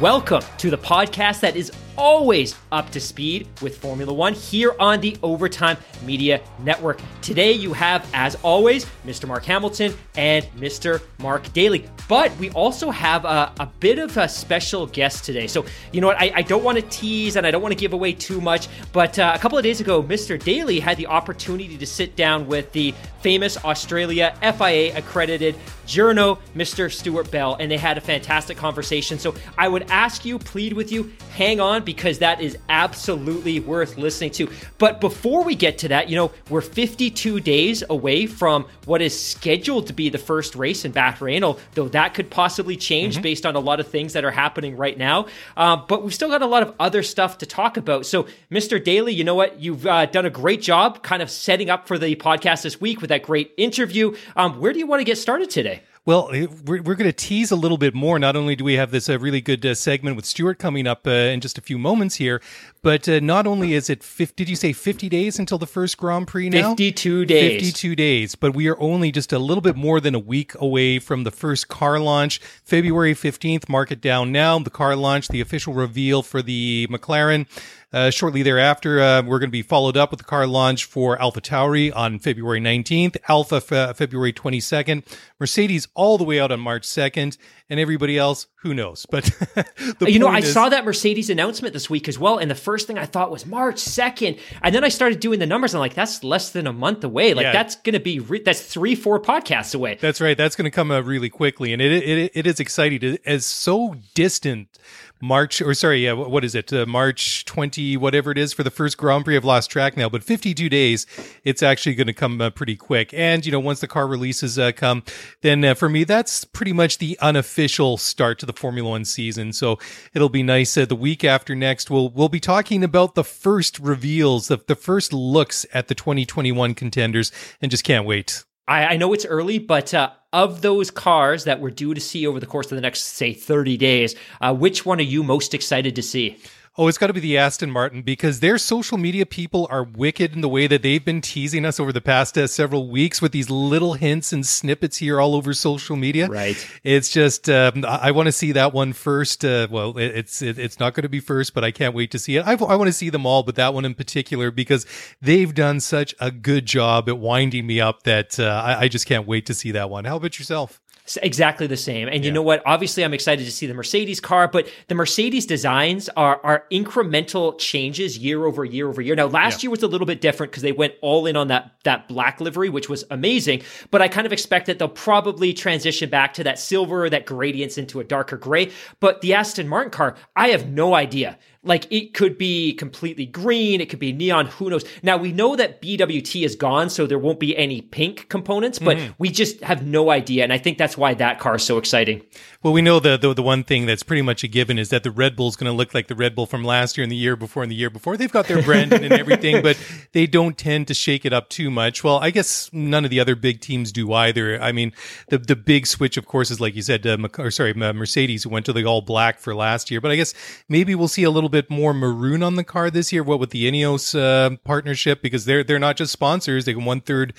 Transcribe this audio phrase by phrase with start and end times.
[0.00, 5.00] Welcome to the podcast that is always up to speed with Formula One here on
[5.00, 7.00] the Overtime Media Network.
[7.22, 9.26] Today, you have, as always, Mr.
[9.26, 11.02] Mark Hamilton and Mr.
[11.18, 11.88] Mark Daly.
[12.08, 15.46] But we also have a, a bit of a special guest today.
[15.46, 16.20] So, you know what?
[16.20, 18.68] I, I don't want to tease and I don't want to give away too much.
[18.92, 20.42] But uh, a couple of days ago, Mr.
[20.42, 26.90] Daly had the opportunity to sit down with the famous Australia FIA accredited journo, Mr.
[26.90, 29.18] Stuart Bell, and they had a fantastic conversation.
[29.18, 33.96] So I would ask you, plead with you, hang on because that is absolutely worth
[33.96, 34.50] listening to.
[34.78, 39.18] But before we get to that, you know, we're 52 days away from what is
[39.18, 43.56] scheduled to be the first race in Bahrain, though that could possibly change based on
[43.56, 45.26] a lot of things that are happening right now.
[45.56, 48.06] Uh, but we've still got a lot of other stuff to talk about.
[48.06, 48.82] So, Mr.
[48.82, 49.60] Daly, you know what?
[49.60, 53.00] You've uh, done a great job kind of setting up for the podcast this week
[53.00, 54.16] with that great interview.
[54.36, 55.82] Um, where do you want to get started today?
[56.10, 58.18] Well, eh, we're, we're going to tease a little bit more.
[58.18, 61.06] Not only do we have this uh, really good uh, segment with Stuart coming up
[61.06, 62.42] uh, in just a few moments here,
[62.82, 65.96] but uh, not only is it 50, did you say 50 days until the first
[65.98, 66.70] Grand Prix now?
[66.70, 67.60] 52 days.
[67.60, 70.98] 52 days, but we are only just a little bit more than a week away
[70.98, 72.40] from the first car launch.
[72.64, 74.58] February 15th, mark it down now.
[74.58, 77.46] The car launch, the official reveal for the McLaren.
[77.92, 81.20] Uh, shortly thereafter, uh, we're going to be followed up with the car launch for
[81.20, 85.02] Alpha Tauri on February 19th, Alpha f- February 22nd,
[85.40, 87.36] Mercedes all the way out on March 2nd,
[87.68, 89.06] and everybody else, who knows?
[89.10, 89.24] But
[89.98, 92.54] the you know, I is- saw that Mercedes announcement this week as well, and the
[92.54, 95.74] first thing I thought was March second, and then I started doing the numbers.
[95.74, 97.34] And I'm like, that's less than a month away.
[97.34, 97.52] Like Yeah.
[97.52, 99.98] that's going to be re- that's three, four podcasts away.
[100.00, 100.36] That's right.
[100.36, 103.02] That's going to come uh, really quickly, and it it, it is exciting.
[103.02, 104.78] It is so distant.
[105.20, 106.72] March or sorry, yeah, what is it?
[106.72, 109.36] Uh, March twenty, whatever it is, for the first Grand Prix.
[109.36, 111.06] I've lost track now, but fifty-two days.
[111.44, 113.12] It's actually going to come uh, pretty quick.
[113.12, 115.02] And you know, once the car releases uh, come,
[115.42, 119.52] then uh, for me, that's pretty much the unofficial start to the Formula One season.
[119.52, 119.78] So
[120.14, 120.76] it'll be nice.
[120.76, 124.74] Uh, the week after next, we'll we'll be talking about the first reveals, the the
[124.74, 128.44] first looks at the twenty twenty-one contenders, and just can't wait.
[128.70, 132.24] I, I know it's early, but uh, of those cars that we're due to see
[132.26, 135.54] over the course of the next, say, 30 days, uh, which one are you most
[135.54, 136.38] excited to see?
[136.80, 140.32] Oh, it's got to be the Aston Martin because their social media people are wicked
[140.32, 143.32] in the way that they've been teasing us over the past uh, several weeks with
[143.32, 146.26] these little hints and snippets here all over social media.
[146.26, 146.66] Right.
[146.82, 149.44] It's just um, I, I want to see that one first.
[149.44, 152.12] Uh, well, it, it's it, it's not going to be first, but I can't wait
[152.12, 152.46] to see it.
[152.46, 154.86] I, I want to see them all, but that one in particular because
[155.20, 159.04] they've done such a good job at winding me up that uh, I, I just
[159.04, 160.06] can't wait to see that one.
[160.06, 160.80] How about yourself?
[161.22, 162.08] Exactly the same.
[162.08, 162.62] And you know what?
[162.64, 167.58] Obviously, I'm excited to see the Mercedes car, but the Mercedes designs are are incremental
[167.58, 169.16] changes year over year over year.
[169.16, 171.72] Now, last year was a little bit different because they went all in on that
[171.84, 173.62] that black livery, which was amazing.
[173.90, 177.26] But I kind of expect that they'll probably transition back to that silver, or that
[177.26, 178.70] gradients into a darker gray.
[179.00, 181.38] But the Aston Martin car, I have no idea.
[181.62, 184.84] Like it could be completely green, it could be neon, who knows.
[185.02, 188.98] Now we know that BWT is gone, so there won't be any pink components, but
[189.18, 190.42] we just have no idea.
[190.42, 192.22] And I think that's why that car is so exciting.
[192.62, 195.02] Well, we know the, the the one thing that's pretty much a given is that
[195.02, 197.12] the Red Bull is going to look like the Red Bull from last year and
[197.12, 198.16] the year before and the year before.
[198.16, 199.78] They've got their branding and everything, but
[200.12, 202.02] they don't tend to shake it up too much.
[202.02, 204.60] Well, I guess none of the other big teams do either.
[204.62, 204.92] I mean,
[205.28, 208.44] the the big switch, of course, is like you said, uh, or sorry, uh, Mercedes
[208.44, 210.00] who went to the all black for last year.
[210.00, 210.32] But I guess
[210.70, 213.22] maybe we'll see a little bit more maroon on the car this year.
[213.22, 217.00] What with the Ineos uh, partnership because they're they're not just sponsors; they can one
[217.00, 217.34] third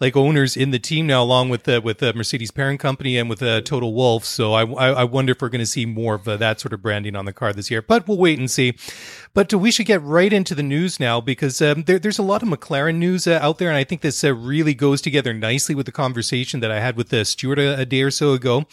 [0.00, 3.28] like owners in the team now, along with uh, with uh, Mercedes parent company and
[3.28, 4.24] with uh, Toto Wolff.
[4.24, 6.72] So I, I, I wonder if we're going to see more of uh, that sort
[6.72, 7.82] of branding on the car this year.
[7.82, 8.76] But we'll wait and see.
[9.34, 12.22] But uh, we should get right into the news now because um, there, there's a
[12.22, 15.32] lot of McLaren news uh, out there, and I think this uh, really goes together
[15.34, 18.32] nicely with the conversation that I had with uh, Stuart a, a day or so
[18.32, 18.66] ago.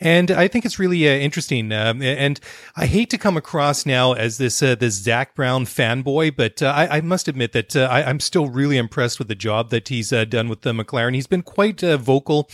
[0.00, 1.72] And I think it's really uh, interesting.
[1.72, 2.38] Um, and
[2.76, 6.66] I hate to come across now as this uh, this Zak Brown fanboy, but uh,
[6.66, 9.88] I, I must admit that uh, I, I'm still really impressed with the job that
[9.88, 11.14] he's uh, done with uh, McLaren.
[11.14, 12.50] He's been quite uh, vocal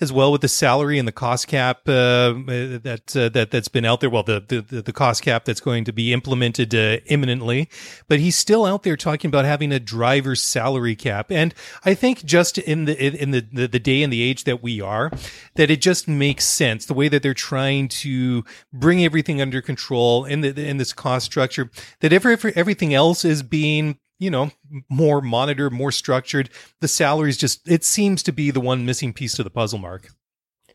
[0.00, 3.84] as well with the salary and the cost cap uh, that uh, that that's been
[3.84, 4.10] out there.
[4.10, 7.68] Well, the, the the cost cap that's going to be implemented uh, imminently,
[8.08, 11.30] but he's still out there talking about having a driver's salary cap.
[11.30, 11.54] And
[11.84, 15.10] I think just in the in the the day and the age that we are,
[15.54, 20.24] that it just makes sense the way that they're trying to bring everything under control
[20.24, 21.70] in the in this cost structure.
[22.00, 24.50] That every everything else is being you know,
[24.88, 26.50] more monitored, more structured.
[26.80, 30.08] The salaries just, it seems to be the one missing piece to the puzzle, Mark.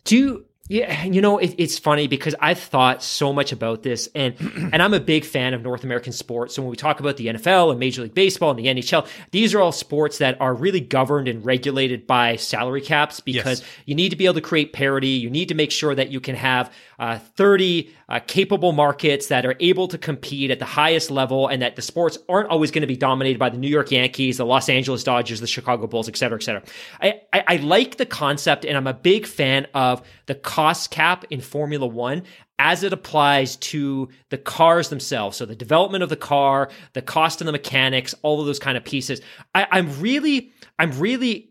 [0.04, 4.08] Do you, yeah, you know, it, it's funny because I've thought so much about this,
[4.16, 6.56] and and I'm a big fan of North American sports.
[6.56, 9.54] So when we talk about the NFL and Major League Baseball and the NHL, these
[9.54, 13.70] are all sports that are really governed and regulated by salary caps because yes.
[13.86, 15.10] you need to be able to create parity.
[15.10, 19.46] You need to make sure that you can have uh, 30 uh, capable markets that
[19.46, 22.82] are able to compete at the highest level and that the sports aren't always going
[22.82, 26.08] to be dominated by the New York Yankees, the Los Angeles Dodgers, the Chicago Bulls,
[26.08, 26.62] et cetera, et cetera.
[27.02, 31.26] I, I, I like the concept and I'm a big fan of the cost cap
[31.32, 32.22] in Formula One
[32.60, 35.36] as it applies to the cars themselves.
[35.36, 38.78] So the development of the car, the cost of the mechanics, all of those kind
[38.78, 39.22] of pieces.
[39.56, 41.50] I, I'm really, I'm really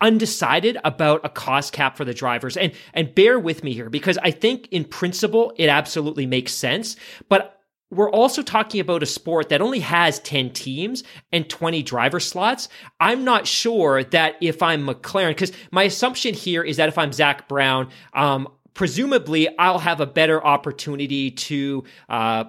[0.00, 4.18] undecided about a cost cap for the drivers and and bear with me here because
[4.18, 6.96] I think in principle it absolutely makes sense
[7.28, 7.55] but
[7.90, 12.68] we're also talking about a sport that only has 10 teams and 20 driver slots.
[12.98, 17.12] I'm not sure that if I'm McLaren, because my assumption here is that if I'm
[17.12, 22.44] Zak Brown, um, presumably I'll have a better opportunity to, uh,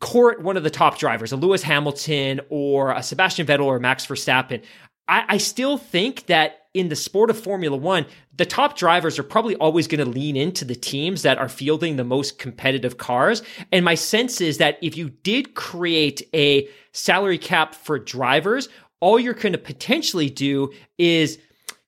[0.00, 4.06] court one of the top drivers, a Lewis Hamilton or a Sebastian Vettel or Max
[4.06, 4.62] Verstappen.
[5.08, 8.04] I, I still think that in the sport of Formula One,
[8.36, 11.96] the top drivers are probably always going to lean into the teams that are fielding
[11.96, 13.42] the most competitive cars.
[13.72, 18.68] And my sense is that if you did create a salary cap for drivers,
[19.00, 21.38] all you're going to potentially do is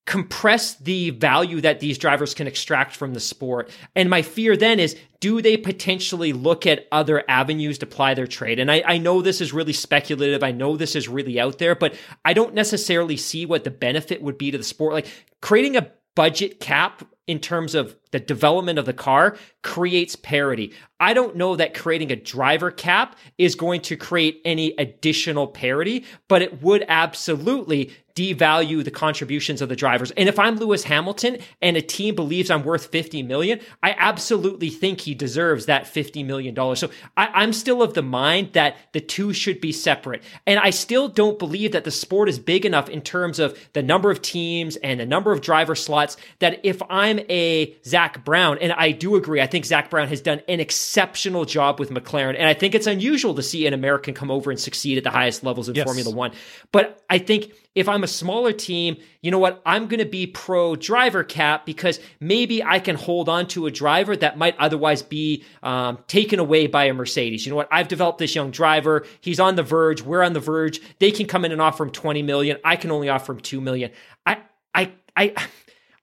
[0.07, 3.69] compress the value that these drivers can extract from the sport.
[3.97, 8.29] And my fear then is do they potentially look at other avenues to ply their
[8.29, 8.61] trade?
[8.61, 10.45] And I, I, know this is really speculative.
[10.45, 11.95] I know this is really out there, but
[12.25, 14.93] I don't necessarily see what the benefit would be to the sport.
[14.93, 15.09] Like
[15.41, 20.73] creating a budget cap in terms of the development of the car creates parity.
[20.99, 26.05] I don't know that creating a driver cap is going to create any additional parity,
[26.29, 30.11] but it would absolutely devalue the contributions of the drivers.
[30.13, 34.71] And if I'm Lewis Hamilton and a team believes I'm worth 50 million, I absolutely
[34.71, 36.79] think he deserves that 50 million dollars.
[36.79, 40.23] So I, am still of the mind that the two should be separate.
[40.47, 43.83] And I still don't believe that the sport is big enough in terms of the
[43.83, 48.59] number of teams and the number of driver slots that if I'm a Zak Brown,
[48.61, 52.37] and I do agree, I think Zak Brown has done an exceptional job with McLaren.
[52.37, 55.09] And I think it's unusual to see an American come over and succeed at the
[55.09, 55.85] highest levels in yes.
[55.85, 56.33] Formula One.
[56.73, 59.63] But I think if I'm a smaller team, you know what?
[59.65, 63.71] I'm going to be pro driver cap because maybe I can hold on to a
[63.71, 67.47] driver that might otherwise be um, taken away by a Mercedes.
[67.47, 67.69] You know what?
[67.73, 69.07] I've developed this young driver.
[69.23, 70.03] He's on the verge.
[70.03, 70.83] We're on the verge.
[70.99, 72.59] They can come in and offer him 20 million.
[72.63, 73.91] I can only offer him 2 million.
[74.27, 74.43] I,
[74.75, 75.35] I, I,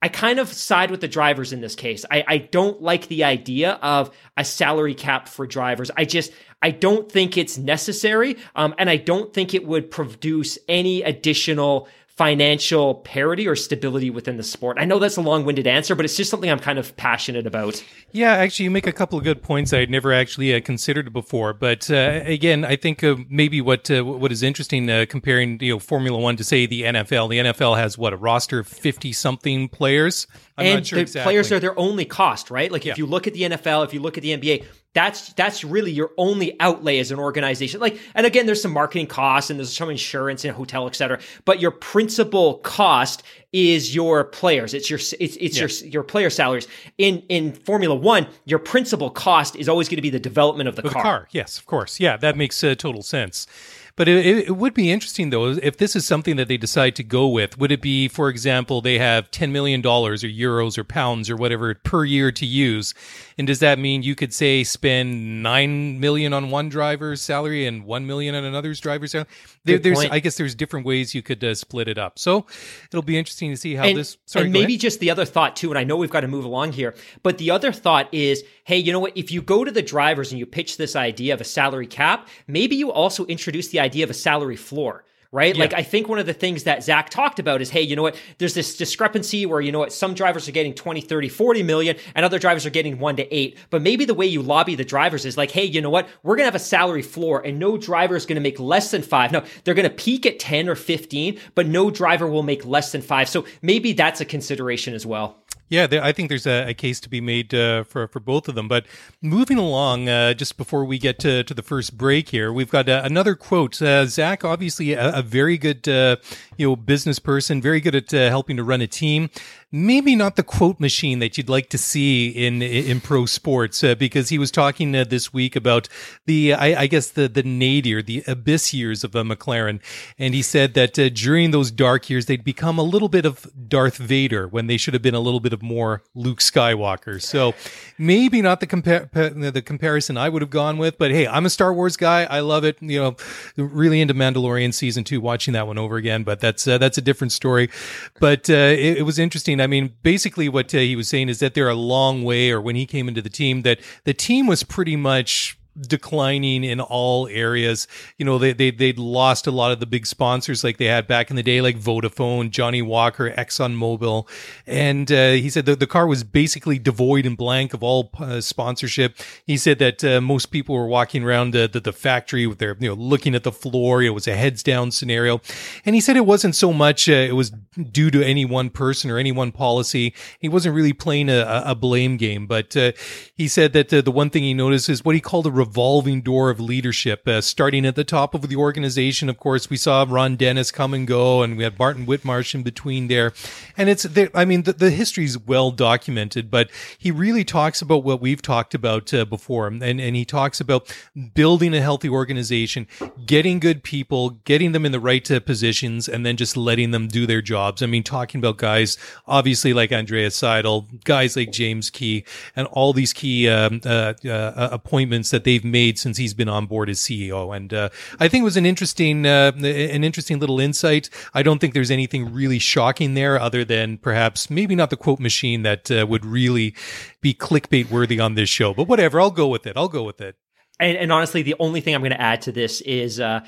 [0.03, 2.03] I kind of side with the drivers in this case.
[2.11, 5.91] I, I don't like the idea of a salary cap for drivers.
[5.95, 8.35] I just, I don't think it's necessary.
[8.53, 14.37] Um, and I don't think it would produce any additional financial parity or stability within
[14.37, 14.77] the sport?
[14.79, 17.83] I know that's a long-winded answer, but it's just something I'm kind of passionate about.
[18.11, 21.11] Yeah, actually, you make a couple of good points I had never actually uh, considered
[21.11, 21.53] before.
[21.53, 25.73] But uh, again, I think uh, maybe what uh, what is interesting uh, comparing you
[25.73, 27.29] know Formula One to say the NFL.
[27.29, 30.27] The NFL has what a roster of fifty something players.
[30.57, 31.31] I'm and sure the exactly.
[31.31, 32.71] players are their only cost, right?
[32.71, 32.91] Like yeah.
[32.91, 35.91] if you look at the NFL, if you look at the NBA, that's that's really
[35.91, 37.79] your only outlay as an organization.
[37.79, 41.19] Like, and again, there's some marketing costs and there's some insurance and hotel, et cetera.
[41.45, 44.73] But your principal cost is your players.
[44.73, 45.61] It's your it's it's yeah.
[45.61, 46.67] your your player salaries.
[46.97, 50.75] In in Formula One, your principal cost is always going to be the development of
[50.75, 50.91] the, car.
[50.91, 51.27] the car.
[51.31, 51.99] Yes, of course.
[51.99, 53.47] Yeah, that makes uh, total sense.
[53.95, 57.03] But it, it, would be interesting, though, if this is something that they decide to
[57.03, 57.59] go with.
[57.59, 61.75] Would it be, for example, they have $10 million or euros or pounds or whatever
[61.75, 62.95] per year to use?
[63.37, 67.85] And does that mean you could, say, spend 9 million on one driver's salary and
[67.85, 69.27] 1 million on another's driver's salary?
[69.65, 72.19] There, there's, I guess there's different ways you could uh, split it up.
[72.19, 72.45] So
[72.91, 74.17] it'll be interesting to see how and, this.
[74.25, 76.43] Sorry, and maybe just the other thought, too, and I know we've got to move
[76.43, 79.17] along here, but the other thought is hey, you know what?
[79.17, 82.27] If you go to the drivers and you pitch this idea of a salary cap,
[82.47, 85.03] maybe you also introduce the idea of a salary floor
[85.33, 85.55] right?
[85.55, 85.63] Yeah.
[85.63, 88.03] Like, I think one of the things that Zak talked about is, hey, you know
[88.03, 88.15] what?
[88.37, 89.91] There's this discrepancy where, you know what?
[89.91, 93.35] Some drivers are getting 20, 30, 40 million and other drivers are getting one to
[93.35, 93.57] eight.
[93.71, 96.07] But maybe the way you lobby the drivers is like, hey, you know what?
[96.21, 98.91] We're going to have a salary floor and no driver is going to make less
[98.91, 99.31] than five.
[99.31, 102.91] No, they're going to peak at 10 or 15, but no driver will make less
[102.91, 103.27] than five.
[103.27, 105.42] So maybe that's a consideration as well.
[105.73, 108.53] Yeah, I think there's a, a, case to be made uh, for for both of
[108.53, 108.67] them.
[108.67, 108.85] But
[109.23, 112.87] moving along, uh, just before we get to, to the first break here, we've got
[112.87, 113.81] uh, another quote.
[113.81, 116.17] Uh, Zak, obviously a, a very good uh,
[116.57, 119.31] you know business person, very good at uh, helping to run a team
[119.73, 123.95] maybe not the quote machine that you'd like to see in in pro sports uh,
[123.95, 125.89] because he was talking uh, this week about
[126.27, 129.81] the I, I, guess the the nadir the abyss years of a McLaren.
[130.19, 133.47] And he said that uh, during those dark years they'd become a little bit of
[133.67, 137.19] Darth Vader when they should have been a little bit of more Luke Skywalker.
[137.19, 137.55] So
[137.97, 141.49] maybe not the compar- the comparison I would have gone with but hey I'm a
[141.49, 142.25] Star Wars guy.
[142.25, 142.77] I love it.
[142.79, 143.15] You know
[143.57, 147.01] really into Mandalorian season 2 watching that one over again but that's uh, that's a
[147.01, 147.71] different story.
[148.19, 151.39] But uh, it, it was interesting I mean, basically, what uh, he was saying is
[151.39, 154.45] that they're a long way, or when he came into the team, that the team
[154.45, 157.87] was pretty much declining in all areas.
[158.17, 161.07] You know, they, they, they'd lost a lot of the big sponsors like they had
[161.07, 164.27] back in the day, like Vodafone, Johnnie Walker, ExxonMobil.
[164.67, 168.41] And uh, he said that the car was basically devoid and blank of all uh,
[168.41, 169.17] sponsorship.
[169.45, 172.75] He said that uh, most people were walking around the, the, the, factory with their,
[172.79, 174.01] you know, looking at the floor.
[174.01, 175.41] It was a heads down scenario.
[175.85, 177.51] And he said it wasn't so much, uh, it was
[177.91, 180.13] due to any one person or any one policy.
[180.39, 182.91] He wasn't really playing a, a blame game, but uh,
[183.35, 186.21] he said that uh, the one thing he noticed is what he called a revolving
[186.21, 189.29] door of leadership, uh, starting at the top of the organization.
[189.29, 192.63] Of course, we saw Ron Dennis come and go, and we had Martin Whitmarsh in
[192.63, 193.33] between there.
[193.77, 197.81] And it's, there, I mean, the, the history is well documented, but he really talks
[197.81, 199.67] about what we've talked about uh, before.
[199.67, 200.93] And, and he talks about
[201.33, 202.87] building a healthy organization,
[203.25, 207.07] getting good people, getting them in the right uh, positions, and then just letting them
[207.07, 207.81] do their jobs.
[207.81, 212.93] I mean, talking about guys, obviously like Andrea Seidl, guys like James Key, and all
[212.93, 216.89] these key um, uh, uh, appointments that they they've made since he's been on board
[216.89, 217.55] as CEO.
[217.55, 221.09] And uh, I think it was an interesting, uh, an interesting little insight.
[221.33, 225.19] I don't think there's anything really shocking there, other than perhaps maybe not the quote
[225.19, 226.75] machine that uh, would really
[227.21, 228.73] be clickbait worthy on this show.
[228.73, 229.77] But whatever, I'll go with it.
[229.77, 230.35] I'll go with it.
[230.79, 233.19] And, and honestly, the only thing I'm going to add to this is.
[233.19, 233.41] Uh,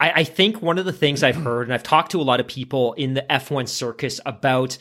[0.00, 2.40] I, I think one of the things I've heard, and I've talked to a lot
[2.40, 4.78] of people in the F1 circus about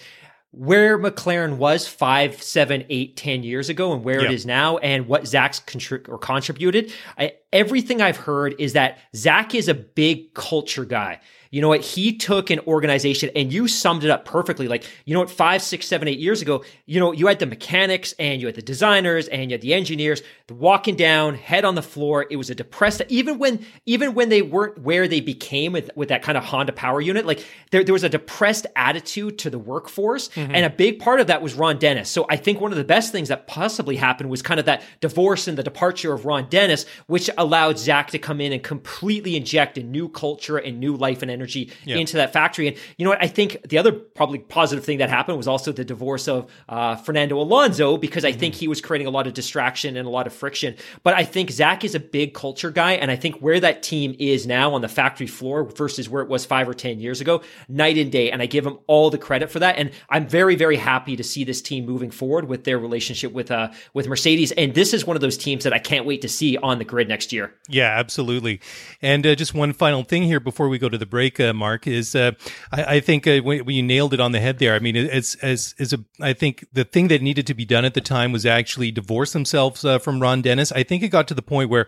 [0.51, 5.07] where McLaren was five, seven, eight, ten years ago and where it is now and
[5.07, 6.91] what Zak's contri- or contributed.
[7.17, 11.19] I, everything I've heard is that Zak is a big culture guy.
[11.51, 11.81] You know what?
[11.81, 14.67] He took an organization and you summed it up perfectly.
[14.67, 15.31] Like, you know what?
[15.31, 18.55] Five, six, seven, eight years ago, you know, you had the mechanics and you had
[18.55, 22.25] the designers and you had the engineers walking down, head on the floor.
[22.29, 26.09] It was a depressed, even when, even when they weren't where they became with, with
[26.09, 29.59] that kind of Honda power unit, like there, there was a depressed attitude to the
[29.59, 30.29] workforce.
[30.29, 30.53] Mm-hmm.
[30.53, 32.09] And a big part of that was Ron Dennis.
[32.09, 34.83] So I think one of the best things that possibly happened was kind of that
[35.01, 39.35] divorce and the departure of Ron Dennis, which allowed Zak to come in and completely
[39.35, 41.97] inject a new culture and new life and energy yeah.
[41.97, 42.67] into that factory.
[42.67, 43.23] And you know what?
[43.23, 46.95] I think the other probably positive thing that happened was also the divorce of uh,
[46.97, 48.39] Fernando Alonso because I mm-hmm.
[48.39, 50.75] think he was creating a lot of distraction and a lot of friction.
[51.03, 54.15] But I think Zak is a big culture guy, and I think where that team
[54.19, 57.41] is now on the factory floor versus where it was five or ten years ago,
[57.67, 58.31] night and day.
[58.31, 59.77] And I give him all the credit for that.
[59.77, 63.51] And I'm very, very happy to see this team moving forward with their relationship with
[63.51, 64.51] uh, with Mercedes.
[64.53, 66.85] And this is one of those teams that I can't wait to see on the
[66.85, 67.53] grid next year.
[67.67, 68.59] Yeah, absolutely.
[69.01, 71.85] And uh, just one final thing here before we go to the break, uh, Mark,
[71.85, 72.31] is uh,
[72.71, 74.73] I, I, think uh, when, you nailed it on the head there.
[74.73, 77.83] I mean, as as as a, I think the thing that needed to be done
[77.83, 80.71] at the time was actually divorce themselves uh, from Ron Dennis.
[80.71, 81.87] I think it got to the point where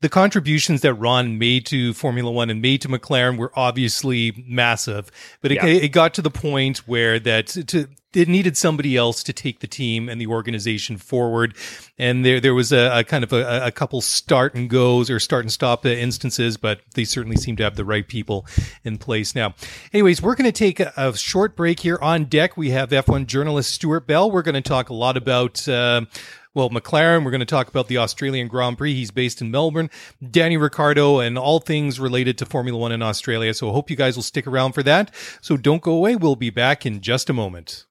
[0.00, 5.10] the contributions that Ron made to Formula One and made to McLaren were obviously massive,
[5.42, 5.66] but it, yeah.
[5.66, 9.66] it got to the point where that to it needed somebody else to take the
[9.68, 11.54] team and the organization forward.
[11.96, 15.20] And there, there was a, a kind of a, a, couple start and goes or
[15.20, 18.46] start and stop instances, but they certainly seem to have the right people
[18.82, 19.54] in place now.
[19.92, 22.56] Anyways, we're going to take a, a, short break here on deck.
[22.56, 24.28] We have F1 journalist Stuart Bell.
[24.30, 26.06] We're going to talk a lot about, uh,
[26.52, 28.94] well, McLaren, we're going to talk about the Australian Grand Prix.
[28.94, 29.88] He's based in Melbourne.
[30.30, 33.54] Danny Ricciardo and all things related to Formula One in Australia.
[33.54, 35.14] So I hope you guys will stick around for that.
[35.40, 36.16] So don't go away.
[36.16, 37.86] We'll be back in just a moment.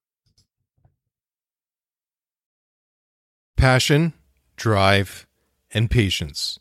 [3.56, 4.14] Passion,
[4.58, 5.26] drive,
[5.72, 6.60] and patience.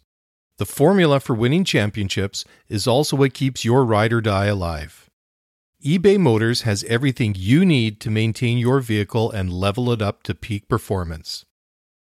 [0.58, 5.08] The formula for winning championships is also what keeps your ride or die alive.
[5.84, 10.34] eBay Motors has everything you need to maintain your vehicle and level it up to
[10.34, 11.44] peak performance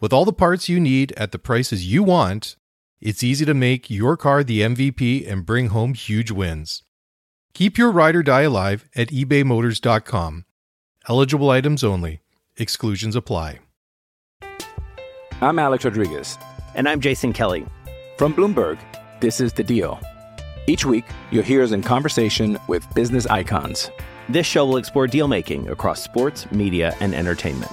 [0.00, 2.56] With all the parts you need at the prices you want,
[3.02, 6.84] it's easy to make your car the MVP and bring home huge wins.
[7.52, 10.46] Keep your ride or die alive at ebaymotors.com.
[11.06, 12.22] Eligible items only.
[12.56, 13.58] Exclusions apply.
[15.42, 16.38] I'm Alex Rodriguez.
[16.74, 17.66] And I'm Jason Kelly.
[18.16, 18.78] From Bloomberg,
[19.20, 20.00] this is The Deal.
[20.66, 23.90] Each week, you'll hear us in conversation with business icons.
[24.30, 27.72] This show will explore deal making across sports, media, and entertainment.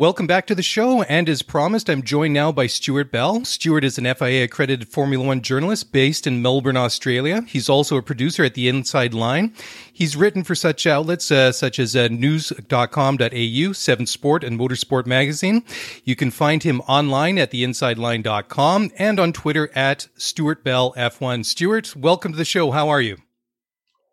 [0.00, 1.02] Welcome back to the show.
[1.02, 3.44] And as promised, I'm joined now by Stuart Bell.
[3.44, 7.42] Stuart is an FIA accredited Formula One journalist based in Melbourne, Australia.
[7.48, 9.52] He's also a producer at The Inside Line.
[9.92, 15.64] He's written for such outlets uh, such as uh, news.com.au, Seven Sport, and Motorsport Magazine.
[16.04, 21.44] You can find him online at theinsideline.com and on Twitter at Stuart Bell F1.
[21.44, 22.70] Stuart, welcome to the show.
[22.70, 23.16] How are you?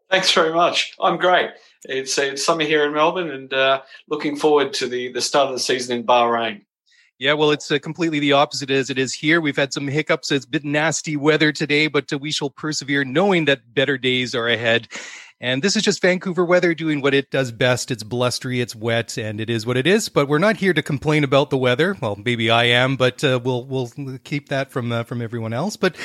[0.10, 0.96] Thanks very much.
[1.00, 1.52] I'm great.
[1.88, 5.54] It's it's summer here in Melbourne, and uh, looking forward to the the start of
[5.54, 6.66] the season in Bahrain.
[7.18, 9.40] Yeah, well, it's uh, completely the opposite as it is here.
[9.40, 10.32] We've had some hiccups.
[10.32, 14.50] It's been nasty weather today, but uh, we shall persevere knowing that better days are
[14.50, 14.90] ahead.
[15.40, 17.92] And this is just Vancouver weather doing what it does best.
[17.92, 20.10] It's blustery, it's wet, and it is what it is.
[20.10, 21.96] But we're not here to complain about the weather.
[22.02, 23.92] Well, maybe I am, but uh, we'll we'll
[24.24, 25.78] keep that from uh, from everyone else.
[25.78, 25.96] But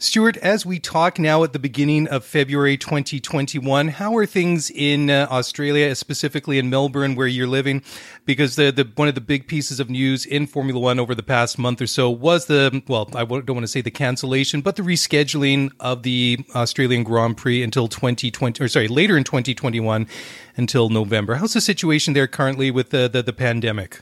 [0.00, 5.10] Stuart, as we talk now at the beginning of February 2021, how are things in
[5.10, 7.82] uh, Australia, specifically in Melbourne, where you're living?
[8.24, 11.24] Because the, the one of the big pieces of news in Formula One over the
[11.24, 14.76] past month or so was the well, I don't want to say the cancellation, but
[14.76, 20.06] the rescheduling of the Australian Grand Prix until 2020, or sorry, later in 2021
[20.56, 21.34] until November.
[21.34, 23.98] How's the situation there currently with the the, the pandemic?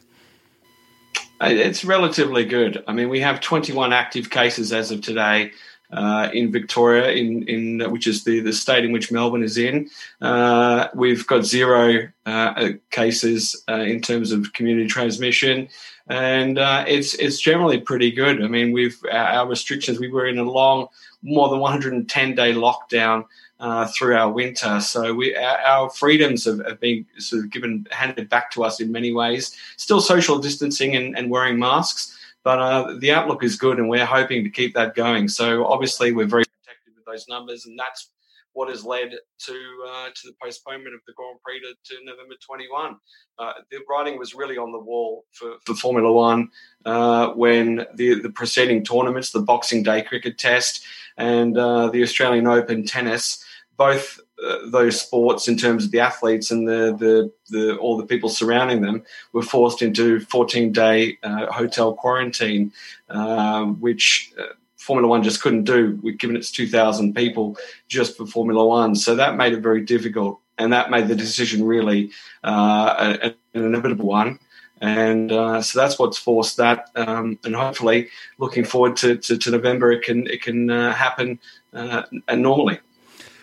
[1.41, 2.85] It's relatively good.
[2.87, 5.53] I mean, we have 21 active cases as of today.
[5.93, 9.89] Uh, in Victoria, in, in which is the, the state in which Melbourne is in,
[10.21, 15.69] uh, we've got zero uh, cases uh, in terms of community transmission,
[16.09, 18.43] and uh, it's it's generally pretty good.
[18.43, 20.01] I mean, we've our, restrictions.
[20.01, 20.89] We were in a long,
[21.23, 23.25] more than 110 day lockdown
[23.61, 27.87] uh, through our winter, so we our, our freedoms have, have been sort of given
[27.91, 29.57] handed back to us in many ways.
[29.77, 32.16] Still social distancing and, and wearing masks.
[32.47, 35.27] But uh, the outlook is good, and we're hoping to keep that going.
[35.27, 38.13] So obviously, we're very protective with those numbers, and that's
[38.53, 39.11] what has led
[39.47, 42.99] to uh, to the postponement of the Grand Prix to, to November 21.
[43.37, 46.49] Uh, the writing was really on the wall for, for Formula One
[46.85, 50.85] uh, when the the preceding tournaments, the Boxing Day Cricket Test
[51.17, 53.45] and uh, the Australian Open tennis,
[53.77, 58.05] both uh, those sports in terms of the athletes and the, the, the all the
[58.05, 62.71] people surrounding them were forced into 14 day uh, hotel quarantine,
[63.09, 65.97] uh, which uh, Formula One just couldn't do.
[66.19, 67.57] Given it's 2,000 people
[67.89, 71.65] just for Formula One, so that made it very difficult, and that made the decision
[71.65, 72.11] really
[72.45, 74.39] uh, an inevitable one.
[74.83, 79.91] And so that's what's forced that, um, and hopefully, looking forward to, to, to November,
[79.91, 81.39] it can it can happen
[81.73, 82.81] normally.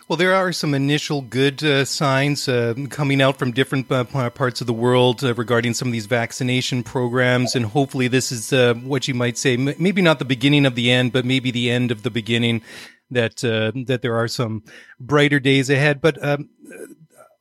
[0.10, 4.60] Well, there are some initial good uh, signs uh, coming out from different uh, parts
[4.60, 8.74] of the world uh, regarding some of these vaccination programs, and hopefully, this is uh,
[8.74, 11.72] what you might say, m- maybe not the beginning of the end, but maybe the
[11.72, 12.62] end of the beginning.
[13.12, 14.64] That uh, that there are some
[15.00, 16.50] brighter days ahead, but um,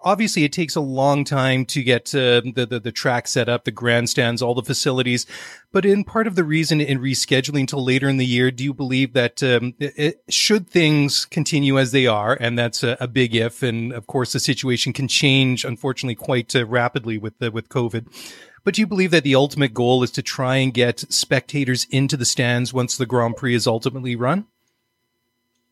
[0.02, 3.64] obviously it takes a long time to get uh, the, the the track set up,
[3.64, 5.26] the grandstands, all the facilities.
[5.72, 8.74] But in part of the reason in rescheduling till later in the year, do you
[8.74, 13.34] believe that um, it, should things continue as they are, and that's a, a big
[13.34, 18.06] if, and of course the situation can change, unfortunately, quite uh, rapidly with with COVID.
[18.64, 22.16] But do you believe that the ultimate goal is to try and get spectators into
[22.16, 24.46] the stands once the Grand Prix is ultimately run?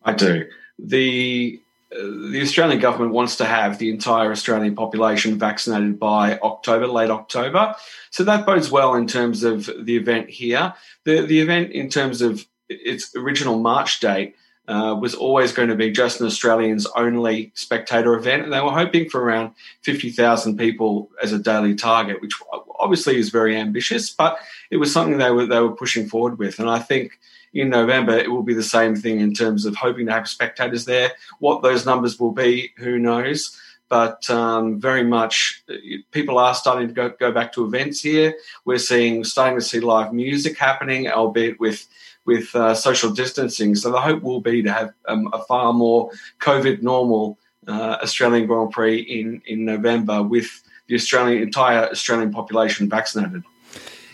[0.02, 0.46] I do.
[0.78, 1.60] The
[1.90, 7.74] the Australian government wants to have the entire Australian population vaccinated by October, late October.
[8.11, 10.74] So that bodes well in terms of the event here.
[11.05, 14.37] The the event in terms of its original March date
[14.68, 18.70] uh, was always going to be just an Australians only spectator event, and they were
[18.70, 22.35] hoping for around 50,000 people as a daily target, which
[22.79, 24.38] obviously is very ambitious, but
[24.70, 27.18] it was something they were they were pushing forward with, and I think.
[27.52, 30.84] In November, it will be the same thing in terms of hoping to have spectators
[30.84, 31.12] there.
[31.40, 33.58] What those numbers will be, who knows?
[33.90, 35.64] but um, very much
[36.12, 38.32] people are starting to go, go back to events here.
[38.64, 41.86] We're seeing starting to see live music happening, albeit with
[42.24, 43.74] with uh, social distancing.
[43.74, 47.36] So the hope will be to have um, a far more COVID normal
[47.66, 53.42] uh, Australian Grand Prix in in November with the Australian entire Australian population vaccinated.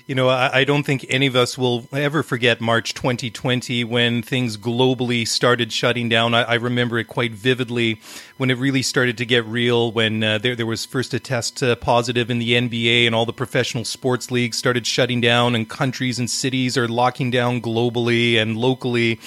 [0.06, 4.22] You know, I, I, don't think any of us will ever forget March 2020 when
[4.22, 6.32] things globally started shutting down.
[6.32, 8.00] I, I remember it quite vividly
[8.36, 11.60] when it really started to get real, when uh, there, there was first a test
[11.60, 15.68] uh, positive in the NBA and all the professional sports leagues started shutting down, and
[15.68, 19.18] countries and cities are locking down globally and locally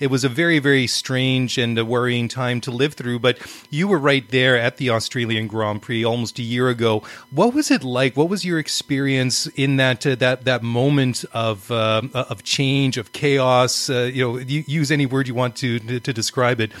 [0.00, 3.18] it was a very, very strange and a worrying time to live through.
[3.18, 3.38] But
[3.70, 7.02] you were right there at the Australian Grand Prix almost a year ago.
[7.30, 8.16] What was it like?
[8.16, 13.12] What was your experience in that uh, that that moment of uh, of change, of
[13.12, 13.90] chaos?
[13.90, 16.72] Uh, you know, use any word you want to, to to describe it.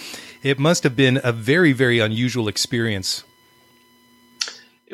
[0.42, 3.24] It must have been a very, very unusual experience.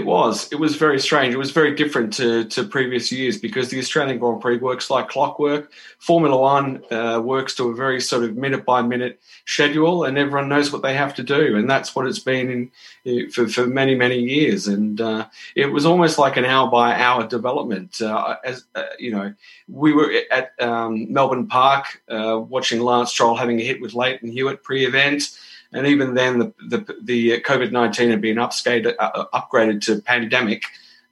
[0.00, 0.50] It was.
[0.50, 1.34] It was very strange.
[1.34, 5.08] It was very different to, to previous years because the Australian Grand Prix works like
[5.08, 5.70] clockwork.
[5.98, 10.48] Formula One uh, works to a very sort of minute by minute schedule, and everyone
[10.48, 12.70] knows what they have to do, and that's what it's been
[13.04, 14.66] in for, for many many years.
[14.68, 18.00] And uh, it was almost like an hour by hour development.
[18.00, 19.34] Uh, as uh, you know,
[19.68, 24.32] we were at um, Melbourne Park uh, watching Lance Stroll having a hit with Lleyton
[24.32, 25.24] Hewitt pre-event
[25.72, 30.64] and even then the the, the COVID nineteen had been upscaled, uh, upgraded to pandemic,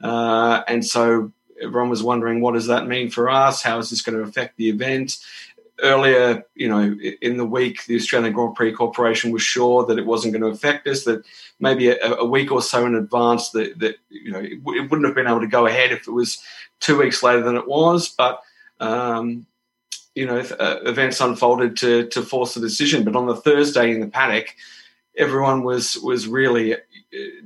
[0.03, 3.62] uh, and so everyone was wondering what does that mean for us?
[3.62, 5.18] How is this going to affect the event?
[5.81, 10.07] Earlier, you know, in the week, the Australian Grand Prix Corporation was sure that it
[10.07, 11.05] wasn't going to affect us.
[11.05, 11.25] That
[11.61, 15.07] maybe a, a week or so in advance, that, that you know, it, it, wouldn't
[15.07, 16.42] have been able to go ahead if it was
[16.81, 18.09] two weeks later than it was.
[18.09, 18.42] But
[18.81, 19.47] um,
[20.18, 23.04] you know uh, events unfolded to to force a decision.
[23.04, 24.54] But on the Thursday in the paddock,
[25.16, 26.78] everyone was was really uh,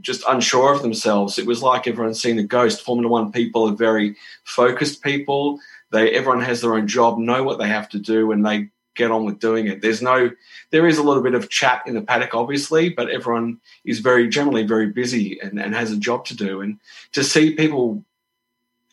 [0.01, 1.39] just unsure of themselves.
[1.39, 2.81] It was like everyone seen a ghost.
[2.83, 5.61] Formula One people are very focused people.
[5.91, 9.11] They everyone has their own job, know what they have to do, and they get
[9.11, 9.81] on with doing it.
[9.81, 10.31] There's no,
[10.71, 14.29] there is a little bit of chat in the paddock, obviously, but everyone is very
[14.29, 16.61] generally very busy and, and has a job to do.
[16.61, 16.79] And
[17.13, 18.05] to see people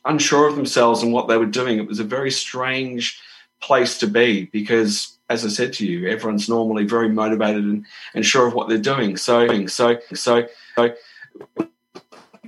[0.06, 3.22] unsure of themselves and what they were doing, it was a very strange
[3.62, 8.26] place to be because as I said to you, everyone's normally very motivated and, and
[8.26, 9.16] sure of what they're doing.
[9.16, 10.96] So, so, so, so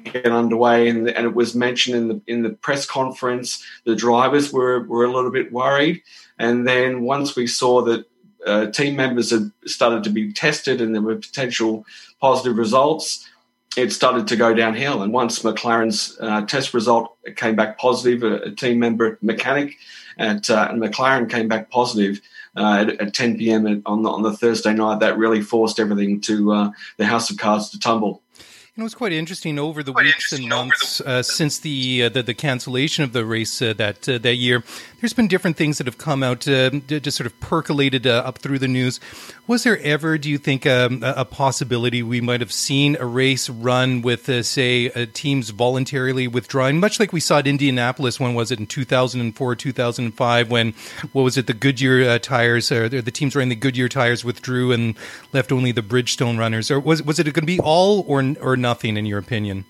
[0.03, 3.63] get underway, and, and it was mentioned in the in the press conference.
[3.85, 6.01] The drivers were were a little bit worried,
[6.39, 8.05] and then once we saw that
[8.45, 11.85] uh, team members had started to be tested and there were potential
[12.19, 13.29] positive results,
[13.77, 15.03] it started to go downhill.
[15.03, 19.77] And once McLaren's uh, test result came back positive, a, a team member mechanic
[20.17, 22.21] at uh, and McLaren came back positive
[22.55, 23.81] uh, at, at, 10 p.m.
[23.85, 24.99] on the, on the Thursday night.
[24.99, 28.21] That really forced everything to uh, the House of Cards to tumble.
[28.77, 32.03] You know, it's quite interesting over the quite weeks and months the- uh, since the,
[32.03, 34.63] uh, the, the cancellation of the race uh, that uh, that year.
[35.01, 38.37] There's been different things that have come out, uh, just sort of percolated uh, up
[38.37, 39.01] through the news.
[39.47, 43.49] Was there ever, do you think, um, a possibility we might have seen a race
[43.49, 48.19] run with, say, teams voluntarily withdrawing, much like we saw at Indianapolis?
[48.19, 50.51] When was it in 2004, 2005?
[50.51, 50.73] When
[51.11, 51.47] what was it?
[51.47, 54.95] The Goodyear tires, or the teams running the Goodyear tires withdrew and
[55.33, 58.55] left only the Bridgestone runners, or was was it going to be all or or
[58.61, 59.65] nothing in your opinion?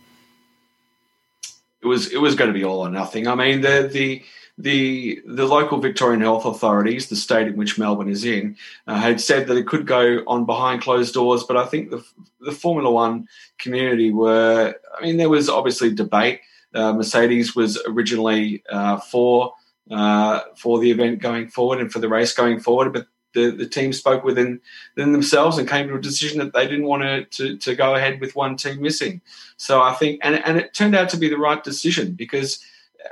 [1.81, 3.27] It was it was going to be all or nothing.
[3.27, 4.23] I mean, the the
[4.57, 9.19] the the local Victorian health authorities, the state in which Melbourne is in, uh, had
[9.19, 11.43] said that it could go on behind closed doors.
[11.43, 12.03] But I think the
[12.39, 13.27] the Formula One
[13.57, 14.75] community were.
[14.97, 16.41] I mean, there was obviously debate.
[16.73, 19.53] Uh, Mercedes was originally uh, for
[19.89, 23.67] uh, for the event going forward and for the race going forward, but the, the
[23.67, 24.59] team spoke within,
[24.95, 27.95] within themselves and came to a decision that they didn't want to, to, to go
[27.95, 29.21] ahead with one team missing.
[29.57, 32.63] So I think, and, and it turned out to be the right decision because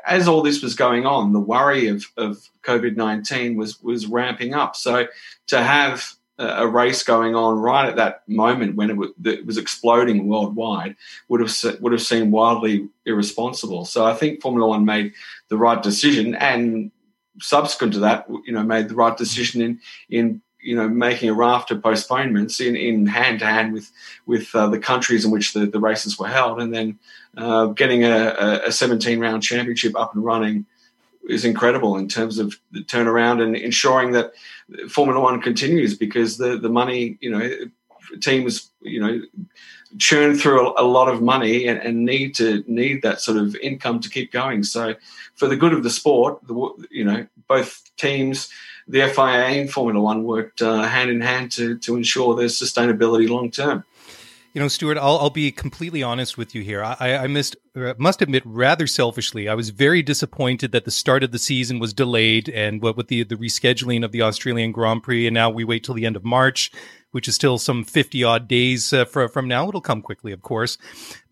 [0.05, 4.53] as all this was going on, the worry of, of COVID 19 was, was ramping
[4.53, 4.75] up.
[4.75, 5.08] So
[5.47, 10.95] to have a race going on right at that moment when it was, exploding worldwide
[11.27, 13.84] would have would have seemed wildly irresponsible.
[13.84, 15.13] So I think Formula One made
[15.49, 16.91] the right decision, and
[17.41, 21.34] subsequent to that, you know, made the right decision in in you know making a
[21.34, 23.91] raft of postponements in in hand to hand with
[24.25, 26.99] with uh, the countries in which the, the races were held, and then
[27.38, 30.65] uh, getting a, a 17 round championship up and running
[31.28, 34.34] is incredible in terms of the turnaround and ensuring that
[34.89, 37.49] Formula One continues because the the money, you know,
[38.21, 39.21] teams, you know,
[39.97, 43.99] churn through a, lot of money and, and, need to need that sort of income
[43.99, 44.63] to keep going.
[44.63, 44.95] So,
[45.36, 48.49] for the good of the sport, the, you know, both teams,
[48.88, 53.28] the FIA and Formula One worked uh, hand in hand to to ensure there's sustainability
[53.28, 53.84] long term.
[54.54, 56.84] You know, Stuart, I'll, I'll be completely honest with you here.
[56.84, 61.23] I, I missed, uh, must admit, rather selfishly, I was very disappointed that the start
[61.23, 65.04] of the season was delayed and what with the the rescheduling of the Australian Grand
[65.04, 66.71] Prix, and now we wait till the end of March
[67.11, 69.67] which is still some 50 odd days uh, for, from now.
[69.67, 70.77] It'll come quickly, of course,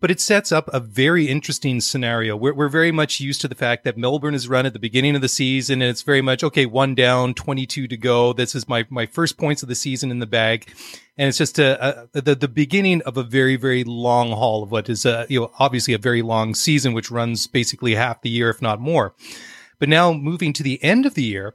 [0.00, 2.36] but it sets up a very interesting scenario.
[2.36, 5.14] We're, we're very much used to the fact that Melbourne is run at the beginning
[5.14, 8.32] of the season and it's very much, okay, one down, 22 to go.
[8.32, 10.72] This is my, my first points of the season in the bag.
[11.16, 14.70] And it's just a, a, the, the beginning of a very, very long haul of
[14.70, 18.30] what is, a, you know, obviously a very long season, which runs basically half the
[18.30, 19.14] year, if not more.
[19.78, 21.54] But now moving to the end of the year,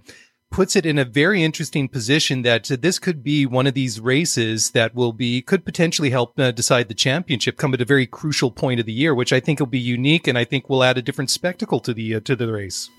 [0.54, 4.70] puts it in a very interesting position that this could be one of these races
[4.72, 8.52] that will be could potentially help uh, decide the championship come at a very crucial
[8.52, 10.96] point of the year which i think will be unique and i think will add
[10.96, 12.92] a different spectacle to the uh, to the race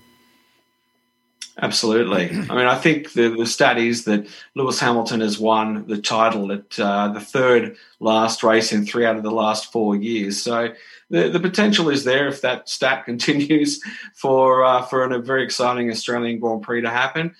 [1.62, 2.30] Absolutely.
[2.30, 6.50] I mean, I think the, the stat is that Lewis Hamilton has won the title
[6.50, 10.42] at uh, the third last race in three out of the last four years.
[10.42, 10.70] So
[11.10, 13.80] the, the potential is there if that stat continues
[14.14, 17.34] for uh, for a very exciting Australian Grand Prix to happen.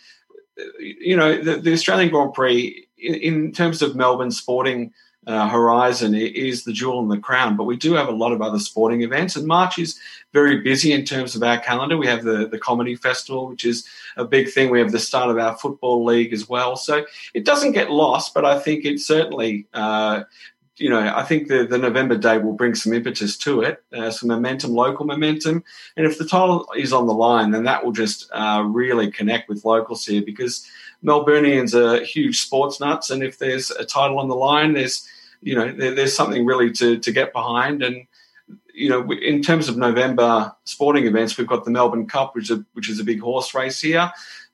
[0.79, 4.93] You know, the, the Australian Grand Prix, in, in terms of Melbourne sporting
[5.27, 7.57] uh, horizon is the jewel in the crown.
[7.57, 9.99] But we do have a lot of other sporting events, and March is
[10.33, 11.97] very busy in terms of our calendar.
[11.97, 14.71] We have the, the comedy festival, which is a big thing.
[14.71, 16.77] We have the start of our football league as well.
[16.77, 19.67] So it doesn't get lost, but I think it certainly.
[19.73, 20.25] Uh,
[20.77, 24.11] you know, I think the, the November date will bring some impetus to it, uh,
[24.11, 25.63] some momentum, local momentum.
[25.97, 29.49] And if the title is on the line, then that will just uh, really connect
[29.49, 30.69] with locals here because
[31.05, 33.11] Melburnians are huge sports nuts.
[33.11, 35.09] And if there's a title on the line, there's
[35.45, 37.83] you know, there, there's something really to, to get behind.
[37.83, 38.07] And,
[38.75, 42.59] you know, in terms of November sporting events, we've got the Melbourne Cup, which is
[42.59, 44.11] a, which is a big horse race here.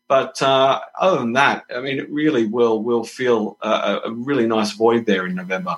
[0.08, 4.44] But uh, other than that, I mean, it really will will feel a, a really
[4.44, 5.76] nice void there in November.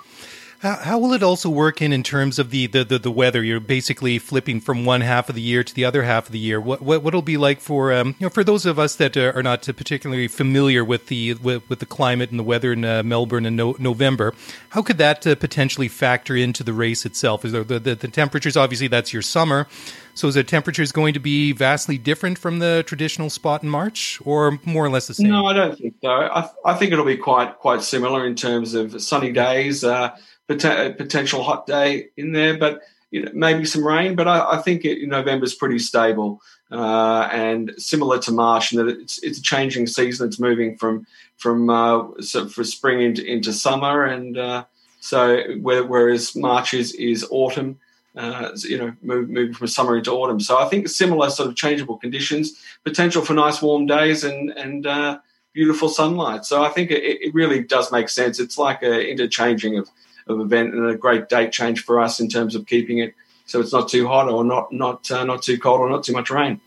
[0.62, 3.42] How, how, will it also work in in terms of the, the, the, the, weather?
[3.42, 6.38] You're basically flipping from one half of the year to the other half of the
[6.38, 6.61] year.
[6.61, 9.42] What what what'll be like for um, you know for those of us that are
[9.42, 13.44] not particularly familiar with the with, with the climate and the weather in uh, Melbourne
[13.44, 14.35] in no, November?
[14.68, 17.44] How could that uh, potentially factor into the race itself?
[17.44, 18.57] Is there the, the, the temperatures?
[18.57, 19.66] Obviously, that's your summer.
[20.14, 24.20] So is the temperatures going to be vastly different from the traditional spot in March,
[24.25, 25.31] or more or less the same?
[25.31, 26.09] No, I don't think so.
[26.09, 29.83] I, I think it'll be quite quite similar in terms of sunny days.
[29.83, 30.16] Uh,
[30.48, 34.16] pot- potential hot day in there, but you know, maybe some rain.
[34.16, 36.40] But I, I think it, November is pretty stable
[36.72, 40.26] uh, and similar to March in that it's it's a changing season.
[40.26, 44.64] It's moving from from uh, so for spring into into summer, and uh,
[45.00, 47.78] so whereas March is is autumn.
[48.14, 50.38] Uh, you know, move, moving from summer into autumn.
[50.38, 54.87] So I think similar sort of changeable conditions, potential for nice warm days and and
[54.87, 55.18] uh,
[55.55, 56.44] beautiful sunlight.
[56.44, 58.38] So I think it, it, really does make sense.
[58.38, 59.88] It's like a interchanging of
[60.26, 63.14] of event and a great date change for us in terms of keeping it
[63.46, 66.12] so it's not too hot or not not uh, not too cold or not too
[66.12, 66.61] much rain.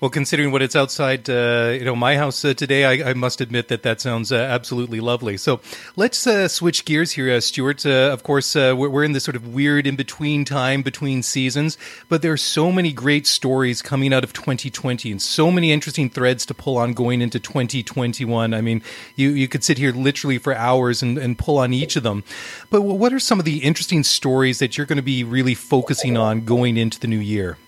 [0.00, 3.40] Well, considering what it's outside, uh, you know, my house uh, today, I, I, must
[3.40, 5.36] admit that that sounds uh, absolutely lovely.
[5.36, 5.60] So
[5.94, 7.86] let's uh, switch gears here, uh, Stuart.
[7.86, 11.78] Uh, of course, we're, in this sort of weird in between time between seasons,
[12.08, 16.10] but there are so many great stories coming out of 2020 and so many interesting
[16.10, 18.52] threads to pull on going into 2021.
[18.52, 18.82] I mean,
[19.14, 22.24] you, you could sit here literally for hours and, and pull on each of them.
[22.68, 26.16] But what are some of the interesting stories that you're going to be really focusing
[26.16, 27.58] on going into the new year?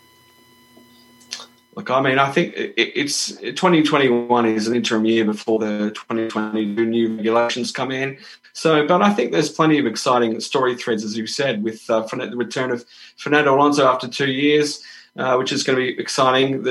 [1.77, 7.17] Look, I mean, I think it's 2021 is an interim year before the 2022 new
[7.17, 8.17] regulations come in.
[8.55, 12.01] So, but I think there's plenty of exciting story threads, as you said, with uh,
[12.01, 12.87] the return of
[13.19, 14.83] Fernando Alonso after two years,
[15.19, 16.67] uh, which is going to be exciting,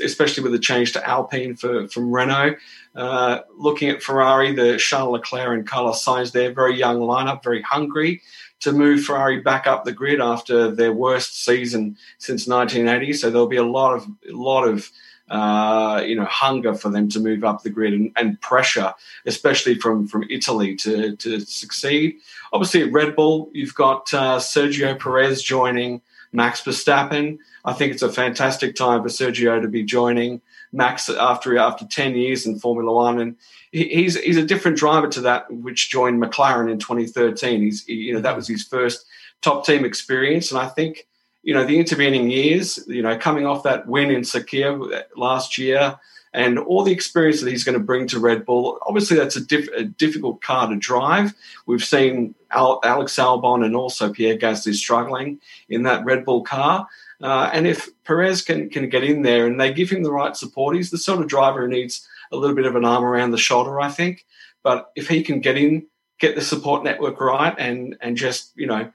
[0.00, 2.54] especially with the change to Alpine for, from Renault.
[2.94, 7.62] Uh, looking at Ferrari, the Charles Leclerc and Carlos Sainz, they're very young lineup, very
[7.62, 8.22] hungry
[8.60, 13.12] to move Ferrari back up the grid after their worst season since 1980.
[13.12, 14.90] So there'll be a lot of a lot of
[15.28, 18.92] uh, you know hunger for them to move up the grid and, and, pressure,
[19.26, 22.16] especially from from Italy to to succeed.
[22.52, 27.38] Obviously, at Red Bull, you've got uh, Sergio Perez joining Max Verstappen.
[27.64, 30.42] I think it's a fantastic time for Sergio to be joining
[30.74, 33.36] Max after after ten years in Formula One, and
[33.72, 37.62] he's he's a different driver to that which joined McLaren in 2013.
[37.62, 39.06] He's he, you know that was his first
[39.40, 41.06] top team experience, and I think
[41.44, 45.98] you know, the intervening years, you know, coming off that win in Sakhir last year,
[46.32, 48.78] and all the experience that he's going to bring to Red Bull.
[48.86, 49.44] Obviously, that's a,
[49.76, 51.34] a difficult car to drive.
[51.66, 56.88] We've seen Al- Alex Albon and also Pierre Gasly struggling in that Red Bull car.
[57.24, 60.36] Uh, and if Perez can can get in there and they give him the right
[60.36, 63.30] support, he's the sort of driver who needs a little bit of an arm around
[63.30, 64.26] the shoulder, I think.
[64.62, 65.86] But if he can get in,
[66.20, 68.92] get the support network right, and and just you know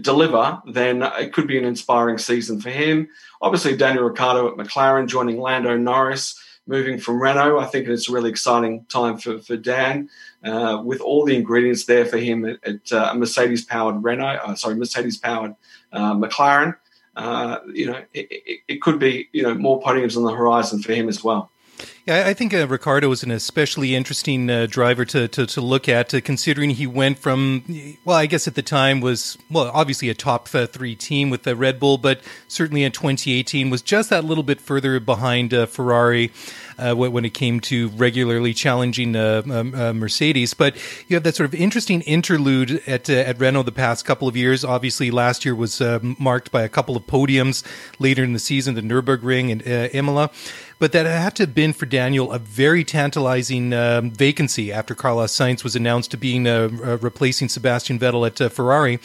[0.00, 3.08] deliver, then it could be an inspiring season for him.
[3.40, 7.60] Obviously, Daniel Ricciardo at McLaren joining Lando Norris moving from Renault.
[7.60, 10.08] I think it's a really exciting time for, for Dan
[10.42, 14.54] uh, with all the ingredients there for him at, at uh, Mercedes powered Renault, uh,
[14.54, 15.54] sorry, Mercedes powered
[15.92, 16.74] uh, McLaren.
[17.16, 20.82] Uh, you know, it, it, it, could be, you know, more podiums on the horizon
[20.82, 21.50] for him as well.
[22.06, 25.88] Yeah, I think uh, Ricciardo is an especially interesting uh, driver to, to, to, look
[25.88, 27.64] at, uh, considering he went from,
[28.04, 31.44] well, I guess at the time was, well, obviously a top uh, three team with
[31.44, 35.64] the Red Bull, but certainly in 2018 was just that little bit further behind uh,
[35.64, 36.30] Ferrari.
[36.76, 39.46] Uh, when it came to regularly challenging um,
[39.96, 40.74] Mercedes, but
[41.06, 44.64] you have that sort of interesting interlude at at Renault the past couple of years.
[44.64, 45.80] Obviously, last year was
[46.18, 47.62] marked by a couple of podiums
[48.00, 49.62] later in the season, the Nurburgring and
[49.94, 50.32] Imola
[50.84, 55.34] but that had to have been for Daniel a very tantalizing um, vacancy after Carlos
[55.34, 56.68] Sainz was announced to being uh,
[57.00, 58.98] replacing Sebastian Vettel at uh, Ferrari.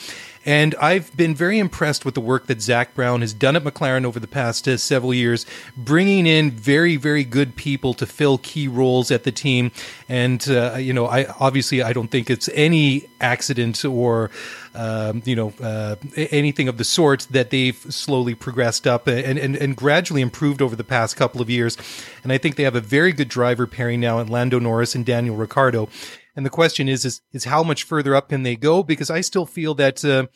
[0.50, 4.04] And I've been very impressed with the work that Zak Brown has done at McLaren
[4.04, 5.46] over the past uh, several years,
[5.78, 9.72] bringing in very, very good people to fill key roles at the team.
[10.08, 14.32] And, uh, you know, I obviously I don't think it's any accident or,
[14.74, 19.56] um, you know, uh, anything of the sort that they've slowly progressed up and, and,
[19.56, 21.78] and gradually improved over the past couple of years.
[22.24, 25.06] And I think they have a very good driver pairing now in Lando Norris and
[25.06, 25.90] Daniel Ricciardo.
[26.36, 28.84] And the question is, is, is how much further up can they go?
[28.84, 30.28] Because I still feel that, uh,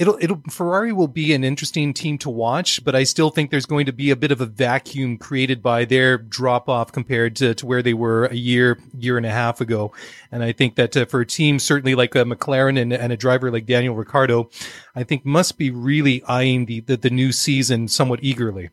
[0.00, 3.66] it'll, it'll, Ferrari will be an interesting team to watch, but I still think there's
[3.66, 7.54] going to be a bit of a vacuum created by their drop off compared to,
[7.54, 9.92] to where they were a year, year and a half ago.
[10.32, 13.16] And I think that uh, for a team, certainly like a McLaren and, and, a
[13.16, 14.48] driver like Daniel Ricciardo,
[14.94, 18.70] I think must be really eyeing the, the, the new season somewhat eagerly.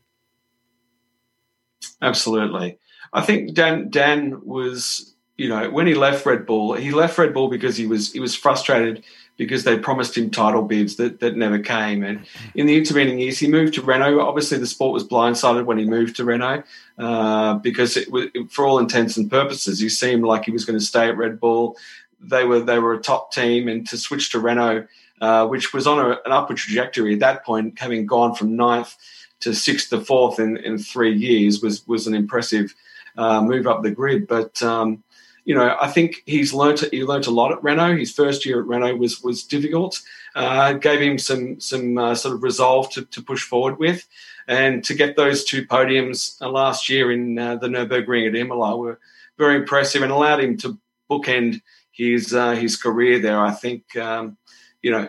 [2.02, 2.80] Absolutely.
[3.12, 7.34] I think Dan, Dan was you know, when he left Red Bull, he left Red
[7.34, 9.04] Bull because he was he was frustrated
[9.38, 12.04] because they promised him title bids that, that never came.
[12.04, 14.20] And in the intervening years, he moved to Renault.
[14.20, 16.64] Obviously, the sport was blindsided when he moved to Renault
[16.98, 18.08] uh, because, it,
[18.50, 21.40] for all intents and purposes, he seemed like he was going to stay at Red
[21.40, 21.78] Bull.
[22.20, 24.88] They were they were a top team, and to switch to Renault,
[25.22, 28.96] uh, which was on a, an upward trajectory at that point, having gone from ninth
[29.42, 32.74] to sixth to fourth in, in three years, was was an impressive
[33.18, 34.26] uh, move up the grid.
[34.26, 35.04] But um,
[35.48, 37.96] you know, I think he's learnt he learnt a lot at Renault.
[37.96, 40.02] His first year at Renault was was difficult.
[40.36, 44.06] Uh, gave him some some uh, sort of resolve to, to push forward with,
[44.50, 48.76] and to get those two podiums uh, last year in uh, the Nurburgring at Imola
[48.76, 49.00] were
[49.38, 50.78] very impressive and allowed him to
[51.10, 53.40] bookend his uh, his career there.
[53.40, 54.36] I think um,
[54.82, 55.08] you know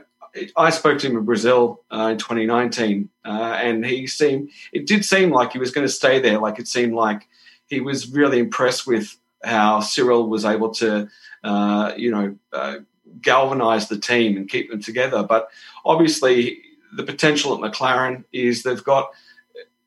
[0.57, 3.29] I spoke to him in Brazil uh, in 2019, uh,
[3.61, 6.38] and he seemed it did seem like he was going to stay there.
[6.38, 7.27] Like it seemed like
[7.66, 11.09] he was really impressed with how Cyril was able to,
[11.44, 12.77] uh, you know, uh,
[13.20, 15.22] galvanize the team and keep them together.
[15.22, 15.48] But
[15.85, 16.62] obviously,
[16.96, 19.11] the potential at McLaren is they've got,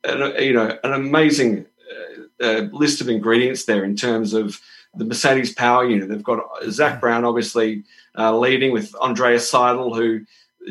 [0.04, 1.66] an, you know, an amazing
[2.40, 4.60] uh, uh, list of ingredients there in terms of
[4.94, 6.08] the Mercedes power unit.
[6.08, 7.84] They've got Zak Brown, obviously,
[8.18, 10.26] uh, leading with Andreas Seidl, who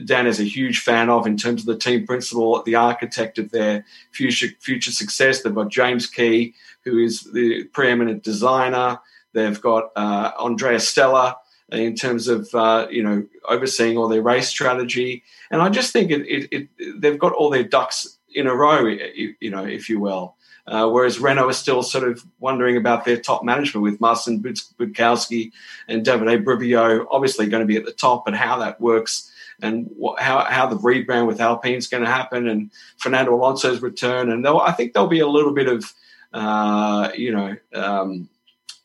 [0.05, 3.51] Dan is a huge fan of in terms of the team principal, the architect of
[3.51, 5.41] their future future success.
[5.41, 8.99] They've got James Key, who is the preeminent designer.
[9.33, 11.37] They've got uh, Andrea Stella
[11.71, 16.11] in terms of uh, you know overseeing all their race strategy, and I just think
[16.11, 19.99] it, it, it, they've got all their ducks in a row, you, know, if you
[19.99, 20.35] will.
[20.67, 25.51] Uh, whereas Renault is still sort of wondering about their top management with Marcin Budkowski
[25.87, 29.30] and Davide Brivio obviously going to be at the top, and how that works
[29.61, 33.81] and what, how how the rebrand with Alpine is going to happen, and Fernando Alonso's
[33.81, 35.93] return, and I think there'll be a little bit of
[36.33, 38.29] uh, you know, um,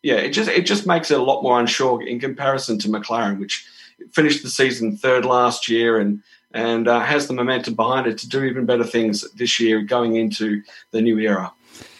[0.03, 3.39] yeah, it just it just makes it a lot more unsure in comparison to McLaren,
[3.39, 3.67] which
[4.13, 8.29] finished the season third last year and and uh, has the momentum behind it to
[8.29, 11.53] do even better things this year going into the new era.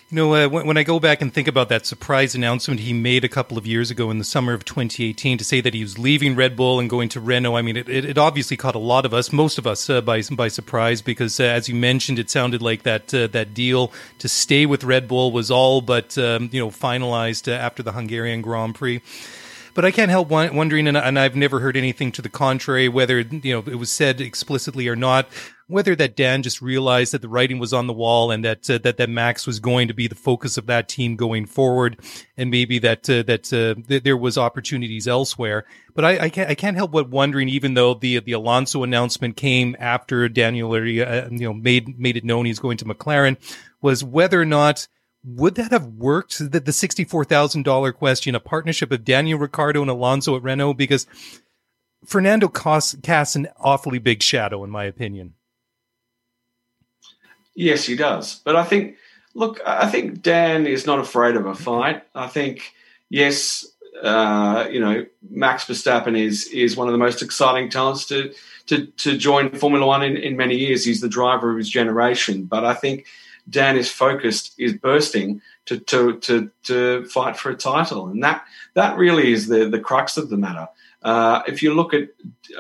[0.09, 2.93] You know, uh, when, when, I go back and think about that surprise announcement he
[2.93, 5.83] made a couple of years ago in the summer of 2018 to say that he
[5.83, 8.77] was leaving Red Bull and going to Renault, I mean, it, it, it obviously caught
[8.77, 11.75] a lot of us, most of us, uh, by by surprise because, uh, as you
[11.75, 15.81] mentioned, it sounded like that uh, that deal to stay with Red Bull was all
[15.81, 19.03] but um, you know finalized uh, after the Hungarian Grand Prix.
[19.75, 23.53] But I can't help wondering, and I've never heard anything to the contrary, whether you
[23.53, 25.29] know it was said explicitly or not.
[25.69, 28.79] Whether that Dan just realized that the writing was on the wall and that uh,
[28.79, 31.99] that that Max was going to be the focus of that team going forward,
[32.37, 35.65] and maybe that uh, that uh, th- there was opportunities elsewhere.
[35.95, 39.37] But I, I, can't I can't help but wondering, even though the the Alonso announcement
[39.37, 40.77] came after Daniel uh,
[41.31, 43.37] you know made made it known he's going to McLaren,
[43.83, 44.87] was whether or not
[45.25, 46.39] would that have worked?
[46.39, 51.09] The, the $64,000 question, a partnership of Daniel Ricciardo and Alonso at Renault, because
[52.05, 55.35] Fernando casts an awfully big shadow, in my opinion.
[57.57, 58.41] Yes, he does.
[58.45, 58.97] But I think,
[59.35, 62.05] look, I think Dan is not afraid of a fight.
[62.15, 62.75] I think,
[63.09, 63.67] yes,
[64.03, 68.33] uh, you know, Max Verstappen is is one of the most exciting talents to
[68.67, 70.85] to, to join Formula One in, in many years.
[70.85, 72.45] He's the driver of his generation.
[72.45, 73.07] But I think
[73.49, 78.45] Dan is focused, is bursting to to to to fight for a title, and that
[78.75, 80.69] that really is the the crux of the matter.
[81.07, 82.09] Uh, if you look at,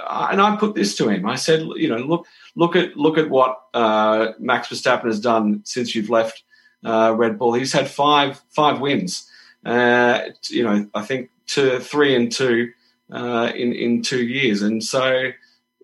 [0.08, 3.28] and I put this to him, I said, you know, look look at look at
[3.28, 6.44] what uh, Max Verstappen has done since you've left
[6.84, 7.54] uh, Red Bull.
[7.54, 9.28] He's had five five wins.
[9.64, 12.70] Uh, you know, I think to three and two
[13.10, 15.32] uh, in in two years, and so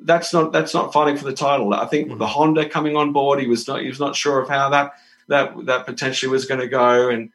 [0.02, 1.74] that's not that's not fighting for the title.
[1.74, 2.18] I think mm-hmm.
[2.18, 4.92] the Honda coming on board, he was not he was not sure of how that
[5.26, 7.32] that that potentially was going to go, and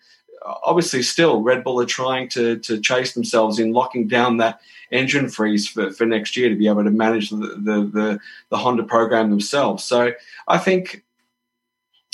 [0.64, 5.30] obviously still Red Bull are trying to to chase themselves in locking down that engine
[5.30, 8.20] freeze for, for next year to be able to manage the, the the,
[8.50, 9.84] the Honda program themselves.
[9.84, 10.14] So
[10.48, 11.04] I think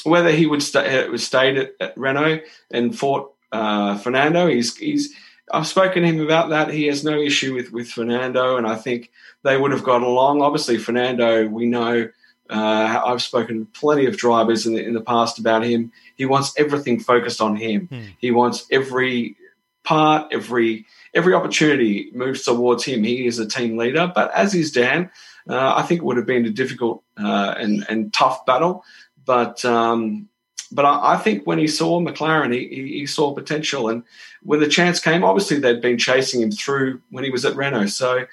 [0.04, 5.14] whether he would stay uh, stayed at, at Renault and fought uh, Fernando, he's he's
[5.52, 6.72] I've spoken to him about that.
[6.72, 9.12] He has no issue with with Fernando, and I think
[9.44, 10.42] they would have got along.
[10.42, 12.10] Obviously, Fernando, we know.
[12.54, 15.92] Uh, I've spoken to plenty of drivers in the, in the past about him.
[16.16, 17.88] He wants everything focused on him.
[17.88, 18.02] Hmm.
[18.20, 19.36] He wants every
[19.84, 20.86] part, every
[21.16, 23.04] every opportunity moves towards him.
[23.04, 25.10] He is a team leader, but as is Dan,
[25.50, 28.84] uh, I think it would have been a difficult uh, and and tough battle.
[29.26, 30.30] But um,
[30.72, 34.04] but I, I, think when he saw McLaren, he, he, saw potential, and
[34.44, 37.88] when the chance came, obviously they'd been chasing him through when he was at Renault.
[37.88, 38.26] So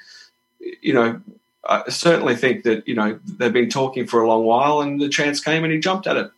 [0.82, 1.20] you know,
[1.64, 5.08] I certainly think that you know they've been talking for a long while, and the
[5.08, 6.30] chance came, and he jumped at it.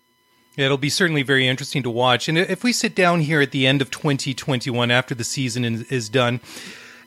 [0.56, 2.28] Yeah, it'll be certainly very interesting to watch.
[2.28, 6.10] And if we sit down here at the end of 2021 after the season is
[6.10, 6.40] done,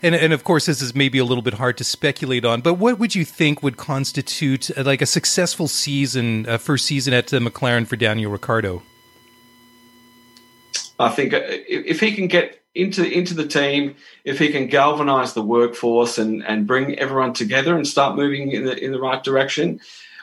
[0.01, 2.76] and, and of course this is maybe a little bit hard to speculate on, but
[2.76, 7.32] what would you think would constitute uh, like a successful season, uh, first season at
[7.32, 8.82] uh, McLaren for Daniel Ricciardo?
[10.97, 13.95] I think uh, if he can get into into the team,
[14.26, 18.65] if he can galvanize the workforce and and bring everyone together and start moving in
[18.65, 19.80] the in the right direction,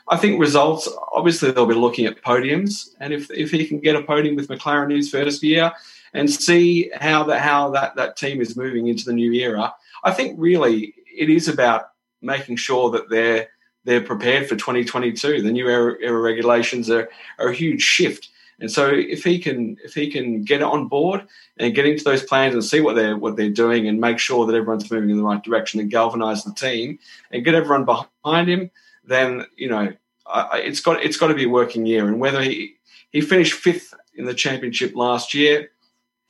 [0.09, 0.89] I think results.
[1.13, 4.49] Obviously, they'll be looking at podiums, and if if he can get a podium with
[4.49, 5.73] McLaren in his first year
[6.13, 9.75] and see how that how that that team is moving into the new era,
[10.05, 11.89] I think really it is about
[12.21, 13.49] making sure that they're
[13.85, 15.43] they're prepared for 2022.
[15.43, 18.29] The new era, era regulations are, are a huge shift
[18.63, 22.23] and so if he can if he can get on board and get into those
[22.23, 25.17] plans and see what they're what they're doing and make sure that everyone's moving in
[25.17, 26.97] the right direction and galvanize the team
[27.33, 28.71] and get everyone behind him,
[29.05, 29.93] then you know
[30.27, 32.07] I, it's got it's got to be a working year.
[32.07, 32.77] And whether he
[33.11, 35.71] he finished fifth in the championship last year,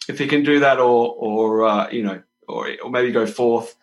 [0.08, 3.76] if he can do that, or or uh, you know, or, or maybe go fourth,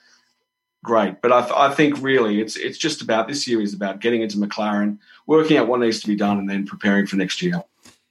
[0.84, 1.22] great.
[1.22, 4.38] But I, I, think really it's it's just about this year is about getting into
[4.38, 4.98] McLaren,
[5.28, 7.64] working out what needs to be done, and then preparing for next year.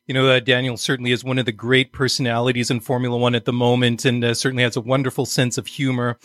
[0.09, 3.45] You know, uh, Daniel certainly is one of the great personalities in Formula One at
[3.45, 6.19] the moment and uh, certainly has a wonderful sense of humor.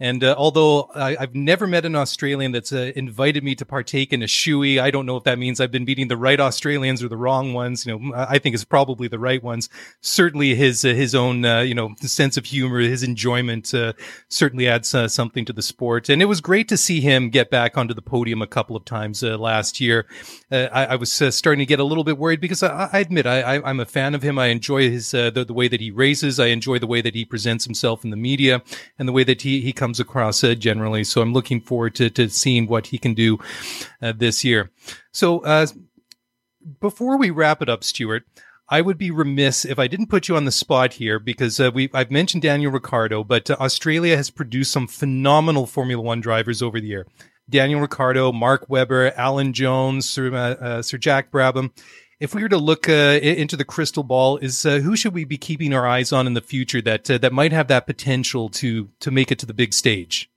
[0.00, 4.12] And uh, although I, have never met an Australian that's uh, invited me to partake
[4.12, 7.02] in a shoey, I don't know if that means I've been meeting the right Australians
[7.02, 7.84] or the wrong ones.
[7.84, 9.68] You know, I think it's probably the right ones.
[10.00, 13.94] Certainly, his uh, his own uh, you know sense of humor, his enjoyment uh,
[14.28, 16.08] certainly adds uh, something to the sport.
[16.08, 18.84] And it was great to see him get back onto the podium a couple of
[18.84, 20.06] times last year.
[20.52, 23.56] I, I, was starting to get a little bit worried because I, I admit I,
[23.68, 24.38] am a fan of him.
[24.38, 26.38] I enjoy his the, the way that he races.
[26.38, 28.62] I enjoy the way that he presents himself in the media
[28.98, 31.02] and the way that he he comes comes across uh, generally.
[31.02, 33.38] So I'm looking forward to, to seeing what he can do
[34.02, 34.70] uh, this year.
[35.12, 35.66] So uh,
[36.78, 38.24] before we wrap it up, Stuart,
[38.68, 41.70] I would be remiss if I didn't put you on the spot here because uh,
[41.72, 46.60] we I've mentioned Daniel Ricciardo, but uh, Australia has produced some phenomenal Formula One drivers
[46.60, 47.06] over the year.
[47.48, 51.70] Daniel Ricciardo, Mark Webber, Alan Jones, Sir, uh, Sir Jack Brabham
[52.20, 55.24] if we were to look uh, into the crystal ball, is uh, who should we
[55.24, 58.48] be keeping our eyes on in the future that uh, that might have that potential
[58.50, 60.30] to to make it to the big stage?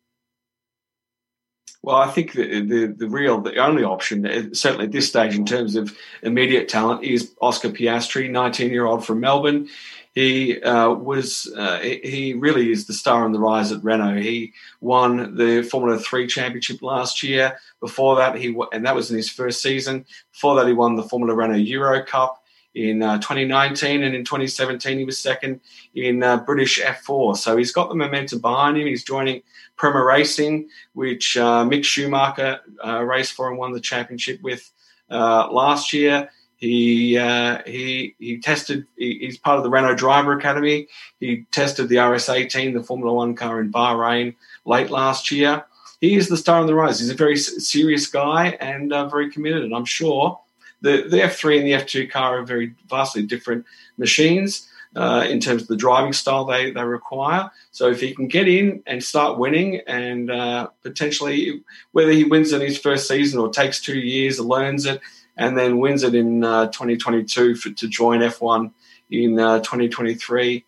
[1.84, 5.36] Well, I think the, the, the real, the only option, uh, certainly at this stage
[5.36, 9.68] in terms of immediate talent, is Oscar Piastri, 19 year old from Melbourne.
[10.14, 14.18] He uh, was uh, he really is the star on the rise at Renault.
[14.18, 17.58] He won the Formula Three championship last year.
[17.80, 20.06] Before that, he and that was in his first season.
[20.34, 22.44] Before that, he won the Formula Renault Euro Cup
[22.76, 25.60] in uh, 2019, and in 2017 he was second
[25.96, 27.38] in uh, British F4.
[27.38, 28.88] So he's got the momentum behind him.
[28.88, 29.42] He's joining
[29.76, 34.70] Prema Racing, which uh, Mick Schumacher uh, raced for and won the championship with
[35.10, 36.30] uh, last year.
[36.62, 38.86] He uh, he he tested.
[38.96, 40.88] He, he's part of the Renault Driver Academy.
[41.20, 45.66] He tested the RS18, the Formula One car in Bahrain, late last year.
[46.02, 47.00] He is the star on the rise.
[47.00, 49.64] He's a very serious guy and uh, very committed.
[49.64, 50.40] And I'm sure
[50.82, 53.66] the the F3 and the F2 car are very vastly different
[53.98, 54.68] machines.
[54.94, 57.50] Uh, in terms of the driving style they, they require.
[57.72, 62.52] So if he can get in and start winning, and uh, potentially whether he wins
[62.52, 65.00] in his first season or takes two years, or learns it,
[65.38, 68.72] and then wins it in uh, 2022 for, to join F1
[69.10, 70.66] in uh, 2023.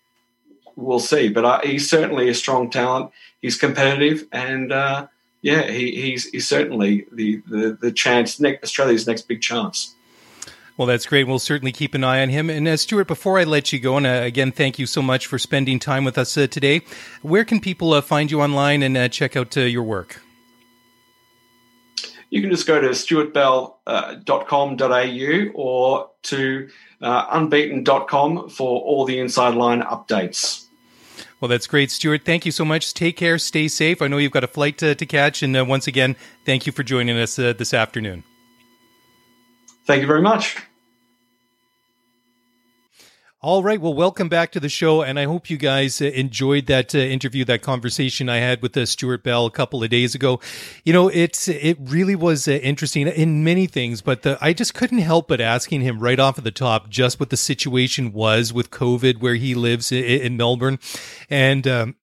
[0.76, 3.12] We'll see, but uh, he's certainly a strong talent.
[3.42, 5.08] He's competitive, and uh,
[5.42, 9.94] yeah, he, he's, he's certainly the the, the chance, Australia's next big chance.
[10.76, 11.28] Well, that's great.
[11.28, 12.50] We'll certainly keep an eye on him.
[12.50, 15.28] And uh, Stuart, before I let you go, and uh, again, thank you so much
[15.28, 16.82] for spending time with us uh, today.
[17.22, 20.22] Where can people uh, find you online and uh, check out your work?
[22.34, 26.68] You can just go to stuartbell.com.au or to
[27.00, 30.66] uh, unbeaten.com for all the inside line updates.
[31.40, 32.26] Well, that's great, Stuart.
[32.26, 32.96] Thank you so much.
[32.96, 33.38] Take care.
[33.38, 34.02] Stay safe.
[34.02, 35.44] I know you've got a flight to, to catch.
[35.44, 38.24] And uh, once again, thank you for joining us uh, this afternoon.
[39.86, 40.58] Thank you very much.
[43.44, 43.82] All right.
[43.82, 45.02] Well, welcome back to the show.
[45.02, 48.78] And I hope you guys uh, enjoyed that uh, interview, that conversation I had with
[48.78, 50.40] uh, Stuart Bell a couple of days ago.
[50.86, 54.74] You know, it's, it really was uh, interesting in many things, but the, I just
[54.74, 58.54] couldn't help but asking him right off of the top just what the situation was
[58.54, 60.80] with COVID where he lives in, in Melbourne.
[61.30, 61.96] And, um,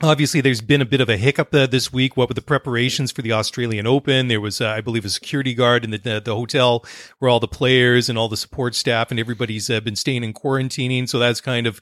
[0.00, 2.16] Obviously, there's been a bit of a hiccup uh, this week.
[2.16, 5.54] What with the preparations for the Australian Open, there was, uh, I believe, a security
[5.54, 6.84] guard in the, the, the hotel
[7.18, 10.32] where all the players and all the support staff and everybody's uh, been staying in
[10.32, 11.08] quarantining.
[11.08, 11.78] So that's kind of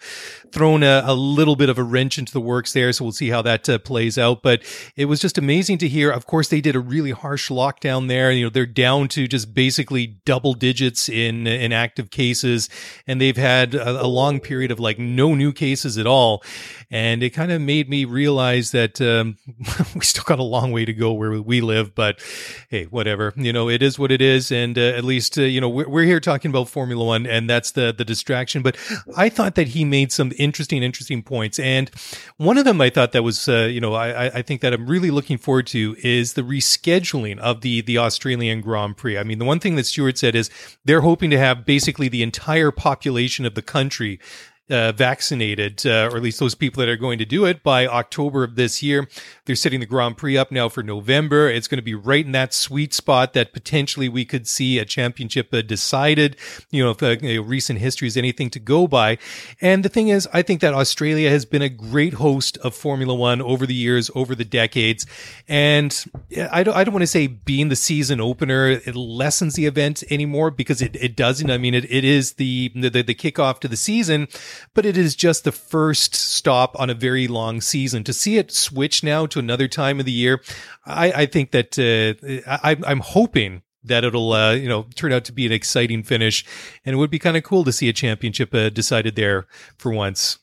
[0.50, 2.90] thrown a, a, little bit of a wrench into the works there.
[2.94, 4.42] So we'll see how that uh, plays out.
[4.42, 4.62] But
[4.96, 6.10] it was just amazing to hear.
[6.10, 8.32] Of course, they did a really harsh lockdown there.
[8.32, 12.70] You know, they're down to just basically double digits in in active cases,
[13.06, 16.42] and they've had a, a long period of like no new cases at all.
[16.90, 19.36] And it kind of made me realize that um,
[19.94, 21.94] we still got a long way to go where we live.
[21.94, 22.22] But
[22.68, 23.32] hey, whatever.
[23.36, 24.50] You know, it is what it is.
[24.50, 27.48] And uh, at least, uh, you know, we're, we're here talking about Formula One, and
[27.48, 28.62] that's the, the distraction.
[28.62, 28.76] But
[29.16, 31.58] I thought that he made some interesting, interesting points.
[31.58, 31.90] And
[32.36, 34.86] one of them I thought that was, uh, you know, I, I think that I'm
[34.86, 39.18] really looking forward to is the rescheduling of the, the Australian Grand Prix.
[39.18, 40.50] I mean, the one thing that Stuart said is
[40.84, 44.20] they're hoping to have basically the entire population of the country
[44.68, 47.86] uh, vaccinated, uh, or at least those people that are going to do it by
[47.86, 49.08] October of this year.
[49.44, 51.48] They're setting the Grand Prix up now for November.
[51.48, 54.84] It's going to be right in that sweet spot that potentially we could see a
[54.84, 56.36] championship uh, decided.
[56.70, 59.18] You know, if uh, you know, recent history is anything to go by.
[59.60, 63.14] And the thing is, I think that Australia has been a great host of Formula
[63.14, 65.06] One over the years, over the decades.
[65.46, 66.04] And
[66.50, 70.02] I don't, I don't want to say being the season opener, it lessens the event
[70.10, 71.50] anymore because it, it doesn't.
[71.50, 74.26] I mean, it, it is the, the, the kickoff to the season
[74.74, 78.04] but it is just the first stop on a very long season.
[78.04, 80.42] To see it switch now to another time of the year,
[80.84, 85.24] I, I think that uh, I, I'm hoping that it'll uh, you know turn out
[85.24, 86.44] to be an exciting finish,
[86.84, 89.46] and it would be kind of cool to see a championship uh, decided there
[89.76, 90.38] for once.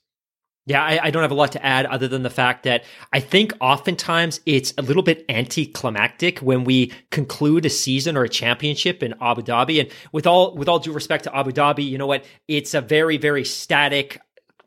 [0.65, 3.19] Yeah, I, I, don't have a lot to add other than the fact that I
[3.19, 9.03] think oftentimes it's a little bit anticlimactic when we conclude a season or a championship
[9.03, 9.81] in Abu Dhabi.
[9.81, 12.23] And with all with all due respect to Abu Dhabi, you know what?
[12.47, 14.21] It's a very very static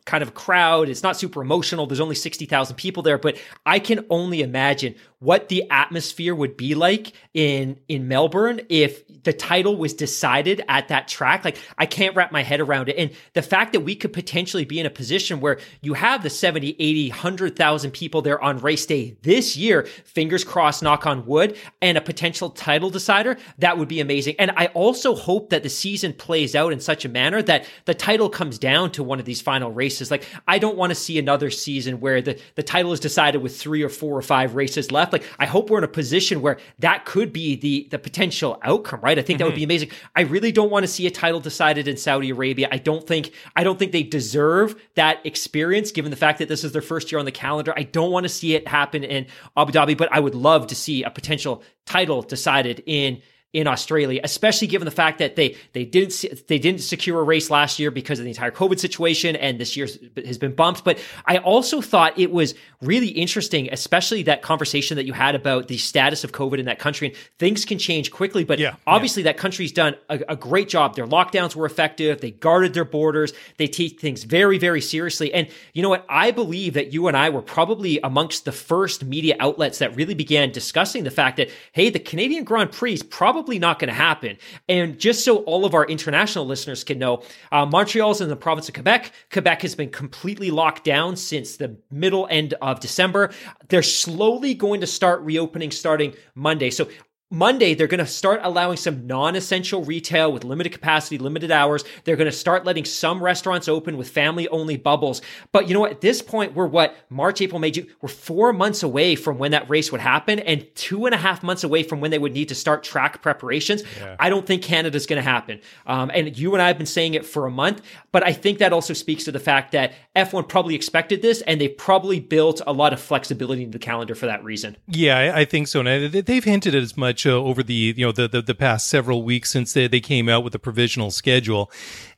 [0.06, 0.88] kind of crowd.
[0.88, 1.86] It's not super emotional.
[1.86, 3.36] There's only 60,000 people there, but
[3.66, 9.32] I can only imagine what the atmosphere would be like in in Melbourne if the
[9.32, 11.44] title was decided at that track.
[11.44, 12.96] Like I can't wrap my head around it.
[12.96, 16.30] And the fact that we could potentially be in a position where you have the
[16.30, 21.56] 70, 80, 100,000 people there on race day this year, fingers crossed, knock on wood,
[21.80, 24.36] and a potential title decider, that would be amazing.
[24.38, 27.94] And I also hope that the season plays out in such a manner that the
[27.94, 30.10] title comes down to one of these final races races.
[30.10, 33.56] Like I don't want to see another season where the the title is decided with
[33.56, 35.12] three or four or five races left.
[35.12, 39.00] Like I hope we're in a position where that could be the the potential outcome,
[39.00, 39.18] right?
[39.18, 39.38] I think mm-hmm.
[39.38, 39.70] that would be mm-hmm.
[39.70, 39.90] amazing.
[40.14, 42.68] I really don't want to see a title decided in Saudi Arabia.
[42.70, 46.64] I don't think I don't think they deserve that experience given the fact that this
[46.64, 47.72] is their first year on the calendar.
[47.76, 49.26] I don't want to see it happen in
[49.56, 53.22] Abu Dhabi, but I would love to see a potential title decided in
[53.56, 57.48] in Australia, especially given the fact that they they didn't they didn't secure a race
[57.48, 59.88] last year because of the entire COVID situation, and this year
[60.26, 60.84] has been bumped.
[60.84, 65.68] But I also thought it was really interesting, especially that conversation that you had about
[65.68, 67.08] the status of COVID in that country.
[67.08, 69.32] And things can change quickly, but yeah, obviously yeah.
[69.32, 70.94] that country's done a, a great job.
[70.94, 72.20] Their lockdowns were effective.
[72.20, 73.32] They guarded their borders.
[73.56, 75.32] They take things very very seriously.
[75.32, 76.04] And you know what?
[76.10, 80.14] I believe that you and I were probably amongst the first media outlets that really
[80.14, 83.88] began discussing the fact that hey, the Canadian Grand Prix is probably probably not going
[83.88, 84.38] to happen.
[84.66, 87.22] And just so all of our international listeners can know,
[87.52, 89.12] uh, Montreal's in the province of Quebec.
[89.30, 93.30] Quebec has been completely locked down since the middle end of December.
[93.68, 96.70] They're slowly going to start reopening starting Monday.
[96.70, 96.88] So
[97.28, 101.82] Monday, they're going to start allowing some non essential retail with limited capacity, limited hours.
[102.04, 105.22] They're going to start letting some restaurants open with family only bubbles.
[105.50, 105.90] But you know what?
[105.90, 106.96] At this point, we're what?
[107.10, 107.88] March, April, May, June.
[108.00, 111.42] We're four months away from when that race would happen and two and a half
[111.42, 113.82] months away from when they would need to start track preparations.
[113.98, 114.14] Yeah.
[114.20, 115.60] I don't think Canada's going to happen.
[115.84, 118.58] Um, and you and I have been saying it for a month, but I think
[118.58, 122.60] that also speaks to the fact that F1 probably expected this and they probably built
[122.68, 124.76] a lot of flexibility into the calendar for that reason.
[124.86, 125.80] Yeah, I, think so.
[125.80, 128.86] And they've hinted as much much uh, over the you know the, the, the past
[128.88, 131.70] several weeks since they, they came out with the provisional schedule,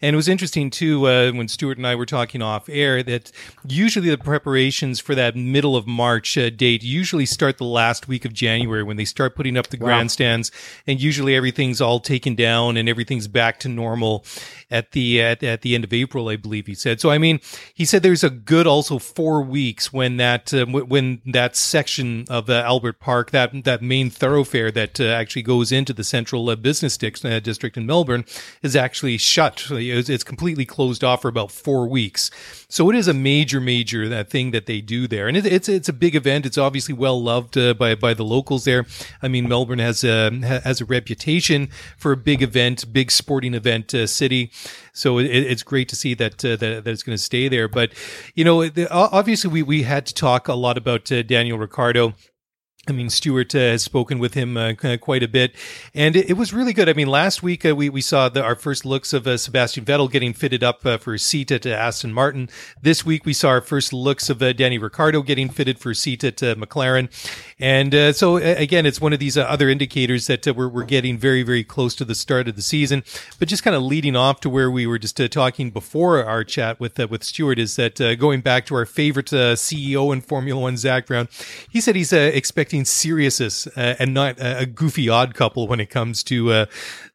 [0.02, 3.30] and it was interesting too uh, when Stuart and I were talking off air that
[3.66, 8.24] usually the preparations for that middle of March uh, date usually start the last week
[8.24, 9.86] of January when they start putting up the wow.
[9.86, 10.50] grandstands,
[10.86, 14.24] and usually everything's all taken down and everything's back to normal
[14.70, 17.00] at the at, at the end of April, I believe he said.
[17.00, 17.40] So I mean,
[17.72, 22.50] he said there's a good also four weeks when that uh, when that section of
[22.50, 26.48] uh, Albert Park that that main thoroughfare that that uh, actually goes into the central
[26.50, 28.24] uh, business district, uh, district in Melbourne
[28.62, 29.66] is actually shut.
[29.70, 32.30] It's, completely closed off for about four weeks.
[32.68, 35.68] So it is a major, major uh, thing that they do there, and it, it's
[35.68, 36.44] it's a big event.
[36.44, 38.84] It's obviously well loved uh, by by the locals there.
[39.22, 43.94] I mean, Melbourne has a has a reputation for a big event, big sporting event
[43.94, 44.50] uh, city.
[44.92, 47.68] So it, it's great to see that that, that it's going to stay there.
[47.68, 47.92] But
[48.34, 52.14] you know, obviously we we had to talk a lot about Daniel Ricciardo
[52.88, 55.54] I mean, Stuart uh, has spoken with him uh, quite a bit,
[55.94, 56.88] and it, it, was really good.
[56.88, 59.84] I mean, last week uh, we we saw the, our first looks of uh, Sebastian
[59.84, 62.48] Vettel getting fitted up uh, for a seat at uh, Aston Martin.
[62.80, 66.24] This week we saw our first looks of Danny Ricciardo getting fitted for a seat
[66.24, 67.08] at McLaren,
[67.60, 70.84] and uh, so again, it's one of these uh, other indicators that uh, we're we're
[70.84, 73.02] getting very very close to the start of the season.
[73.38, 76.78] But just kind of leading off to where we were just talking before our chat
[76.78, 81.06] with with Stuart is that going back to our favorite CEO in Formula One, Zak
[81.06, 81.28] Brown,
[81.68, 86.22] he said he's expecting seriousness uh, and not a goofy odd couple when it comes
[86.24, 86.66] to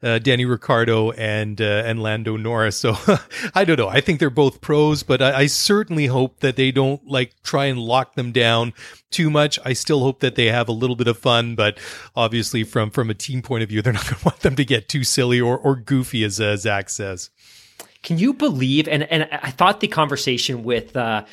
[0.04, 2.78] uh, Danny Ricciardo and uh, and Lando Norris.
[2.78, 2.96] So
[3.56, 3.88] I don't know.
[3.88, 7.66] I think they're both pros, but I, I, certainly hope that they don't like try
[7.66, 8.74] and lock them down
[9.12, 9.58] too much.
[9.64, 11.78] I still hope that they have a little bit of fun, but
[12.16, 14.66] obviously from from a team point of view, they're not going to want them to
[14.66, 17.30] get too silly or or goofy, as uh, Zak says.
[18.02, 18.90] Can you believe?
[18.90, 21.24] And and I thought the conversation with uh,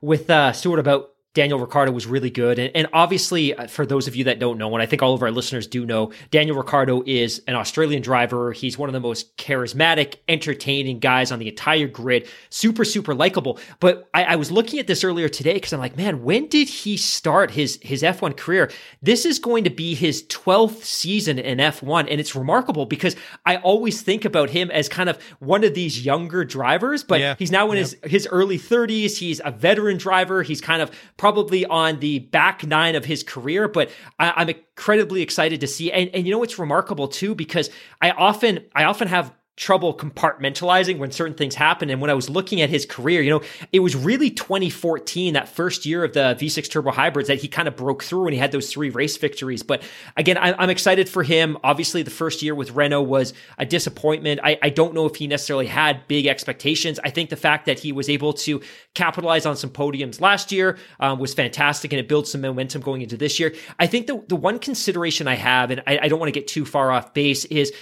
[0.00, 2.58] with uh, Stuart about Daniel Ricciardo was really good.
[2.58, 5.14] And, and, obviously, uh, for those of you that don't know, and I think all
[5.14, 8.50] of our listeners do know, Daniel Ricciardo is an Australian driver.
[8.50, 12.26] He's one of the most charismatic, entertaining guys on the entire grid.
[12.50, 13.60] Super, super likable.
[13.78, 16.68] But I, I was looking at this earlier today because I'm like, man, when did
[16.68, 18.68] he start his, his F1 career?
[19.00, 22.08] This is going to be his 12th season in F1.
[22.10, 23.14] And it's remarkable because
[23.46, 27.36] I always think about him as kind of one of these younger drivers, but yeah.
[27.38, 29.18] he's now in his, his early 30s.
[29.18, 30.42] He's a veteran driver.
[30.42, 30.90] He's kind of
[31.28, 35.92] probably on the back nine of his career, but I, am incredibly excited to see.
[35.92, 37.68] And, and you know it's remarkable too, because
[38.00, 41.90] I often I often have trouble compartmentalizing when certain things happen.
[41.90, 43.42] And when I was looking at his career, you know,
[43.72, 47.66] it was really 2014, that first year of the V6 turbo hybrids that he kind
[47.66, 49.64] of broke through and he had those three race victories.
[49.64, 49.82] But
[50.16, 51.58] again, I'm excited for him.
[51.64, 54.40] Obviously, the first year with Renault was a disappointment.
[54.44, 57.00] I, I don't know if he necessarily had big expectations.
[57.02, 58.62] I think the fact that he was able to
[58.94, 63.02] capitalize on some podiums last year um, was fantastic and it builds some momentum going
[63.02, 63.52] into this year.
[63.80, 66.46] I think the, the one consideration I have, and I, I don't want to get
[66.46, 67.72] too far off base, is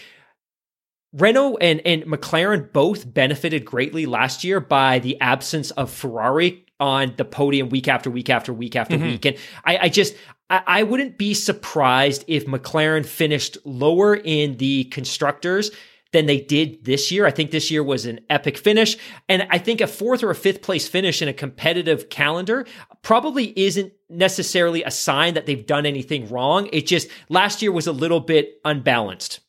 [1.12, 7.14] Renault and, and McLaren both benefited greatly last year by the absence of Ferrari on
[7.16, 9.06] the podium week after week after week after mm-hmm.
[9.06, 9.24] week.
[9.24, 10.14] And I, I just,
[10.50, 15.70] I, I, wouldn't be surprised if McLaren finished lower in the constructors
[16.12, 17.26] than they did this year.
[17.26, 18.96] I think this year was an epic finish.
[19.28, 22.66] And I think a fourth or a fifth place finish in a competitive calendar
[23.02, 26.68] probably isn't necessarily a sign that they've done anything wrong.
[26.72, 29.40] It just last year was a little bit unbalanced.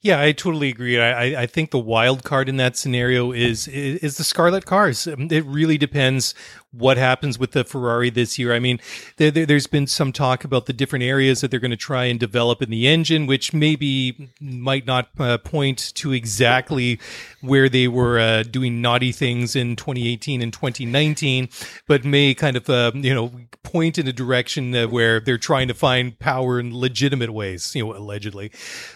[0.00, 0.98] Yeah, I totally agree.
[1.00, 5.06] I, I think the wild card in that scenario is is the Scarlet cars.
[5.06, 6.34] It really depends
[6.72, 8.52] what happens with the Ferrari this year.
[8.52, 8.80] I mean,
[9.18, 12.18] there, has been some talk about the different areas that they're going to try and
[12.18, 16.98] develop in the engine, which maybe might not uh, point to exactly
[17.42, 21.48] where they were uh, doing naughty things in 2018 and 2019,
[21.86, 23.32] but may kind of, uh, you know,
[23.62, 27.96] point in a direction where they're trying to find power in legitimate ways, you know,
[27.96, 28.50] allegedly.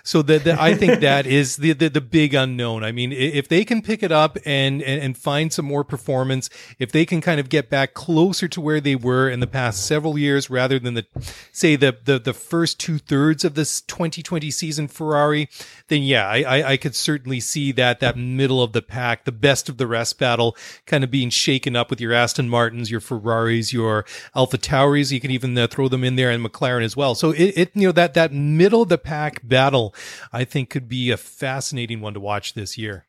[0.04, 2.84] So that I think that is the, the, the big unknown.
[2.84, 6.48] I mean, if they can pick it up and, and, and find some more performance,
[6.78, 9.86] if they can kind of get back closer to where they were in the past
[9.86, 11.06] several years rather than the,
[11.52, 15.48] say the, the, the first two thirds of this 2020 season Ferrari,
[15.88, 19.32] then yeah, I, I, I could certainly see that, that middle of the pack, the
[19.32, 20.56] best of the rest battle
[20.86, 25.12] kind of being shaken up with your Aston Martins, your Ferraris, your AlphaTauris.
[25.12, 27.14] You can even uh, throw them in there and McLaren as well.
[27.14, 29.94] So it, it, you know, that, that middle of the pack battle,
[30.32, 33.06] I think could be a fascinating one to watch this year.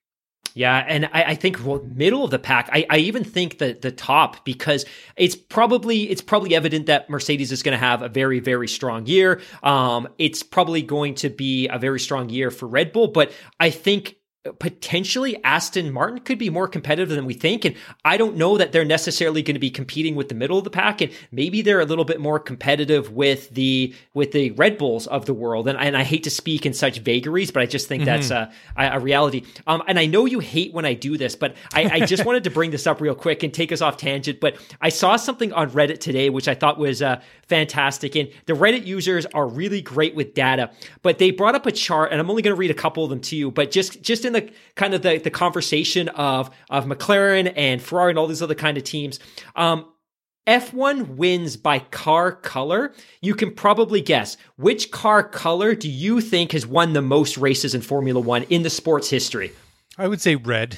[0.58, 2.68] Yeah, and I, I, think well, middle of the pack.
[2.74, 7.52] I, I even think that the top because it's probably it's probably evident that Mercedes
[7.52, 9.40] is going to have a very very strong year.
[9.62, 13.70] Um, it's probably going to be a very strong year for Red Bull, but I
[13.70, 14.17] think
[14.54, 17.66] potentially Aston Martin could be more competitive than we think.
[17.66, 17.76] And
[18.06, 20.70] I don't know that they're necessarily going to be competing with the middle of the
[20.70, 21.02] pack.
[21.02, 25.26] And maybe they're a little bit more competitive with the, with the Red Bulls of
[25.26, 25.68] the world.
[25.68, 28.28] And, and I hate to speak in such vagaries, but I just think mm-hmm.
[28.28, 29.44] that's a, a reality.
[29.66, 32.44] Um, and I know you hate when I do this, but I, I just wanted
[32.46, 34.40] to bring this up real quick and take us off tangent.
[34.40, 38.16] But I saw something on Reddit today, which I thought was uh, fantastic.
[38.16, 40.72] And the Reddit users are really great with data,
[41.02, 43.10] but they brought up a chart and I'm only going to read a couple of
[43.10, 46.50] them to you, but just, just in the the kind of the, the conversation of
[46.70, 49.20] of McLaren and Ferrari and all these other kind of teams.
[49.56, 49.86] Um,
[50.48, 52.94] F1 wins by car color.
[53.22, 57.76] You can probably guess which car color do you think has won the most races
[57.76, 59.52] in Formula One in the sports history?
[59.98, 60.78] I would say red.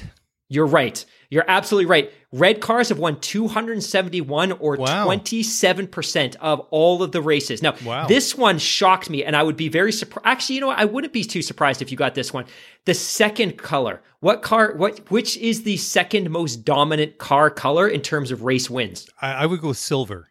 [0.50, 1.06] You're right.
[1.32, 2.12] You're absolutely right.
[2.32, 5.06] Red cars have won 271 or wow.
[5.08, 7.62] 27% of all of the races.
[7.62, 8.08] Now, wow.
[8.08, 10.26] this one shocked me and I would be very surprised.
[10.26, 10.80] Actually, you know what?
[10.80, 12.46] I wouldn't be too surprised if you got this one.
[12.86, 14.02] The second color.
[14.22, 18.70] What car, what, which is the second most dominant car color in terms of race
[18.70, 19.08] wins?
[19.22, 20.30] I, I would go silver.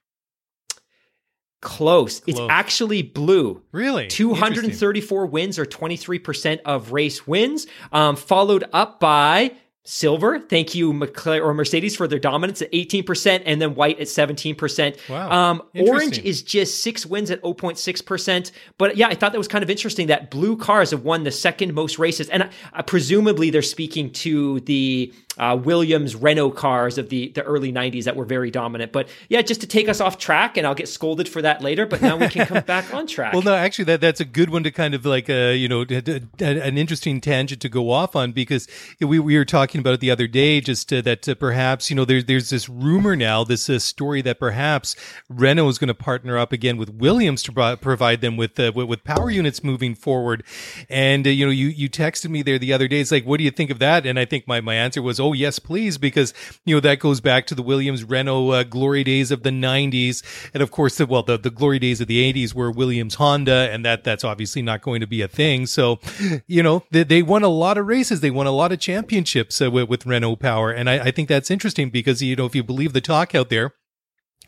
[1.61, 2.20] Close.
[2.20, 2.22] Close.
[2.26, 3.62] It's actually blue.
[3.72, 4.09] Really?
[4.09, 9.53] 234 wins or 23% of race wins, um, followed up by
[9.89, 10.39] silver.
[10.39, 15.09] Thank you, McLaren or Mercedes for their dominance at 18%, and then white at 17%.
[15.09, 15.30] Wow.
[15.30, 18.51] Um, orange is just six wins at 0.6%.
[18.76, 21.30] But yeah, I thought that was kind of interesting that blue cars have won the
[21.30, 22.28] second most races.
[22.28, 27.72] And uh, presumably they're speaking to the uh, Williams Renault cars of the, the early
[27.72, 28.93] 90s that were very dominant.
[28.93, 31.86] But yeah, just to take us off track, and I'll get scolded for that later,
[31.86, 33.32] but now we can come back on track.
[33.32, 35.82] Well, no, actually, that that's a good one to kind of like, uh, you know,
[35.82, 38.66] an interesting tangent to go off on because
[39.01, 41.97] we, we were talking about it the other day, just uh, that uh, perhaps, you
[41.97, 44.97] know, there's, there's this rumor now, this uh, story that perhaps
[45.28, 48.72] Renault is going to partner up again with Williams to pro- provide them with, uh,
[48.74, 50.43] with, with power units moving forward.
[50.89, 53.01] And, you know, you, you texted me there the other day.
[53.01, 54.07] It's like, what do you think of that?
[54.07, 56.33] And I think my, my answer was, oh, oh yes please because
[56.64, 60.22] you know that goes back to the Williams Renault uh, glory days of the 90s
[60.55, 63.68] and of course the well the, the glory days of the 80s were Williams Honda
[63.70, 65.66] and that that's obviously not going to be a thing.
[65.66, 66.01] So
[66.47, 68.20] you know they, they won a lot of races.
[68.20, 70.70] They won a lot of championships uh, with, with, Renault power.
[70.70, 73.51] And I, I think that's interesting because you know if you believe the talk out
[73.51, 73.74] there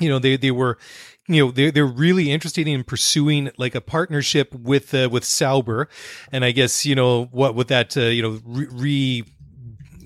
[0.01, 0.79] you know they they were
[1.29, 5.89] you know they're they're really interested in pursuing like a partnership with uh, with Sauber,
[6.33, 9.25] and I guess you know what with that uh, you know re,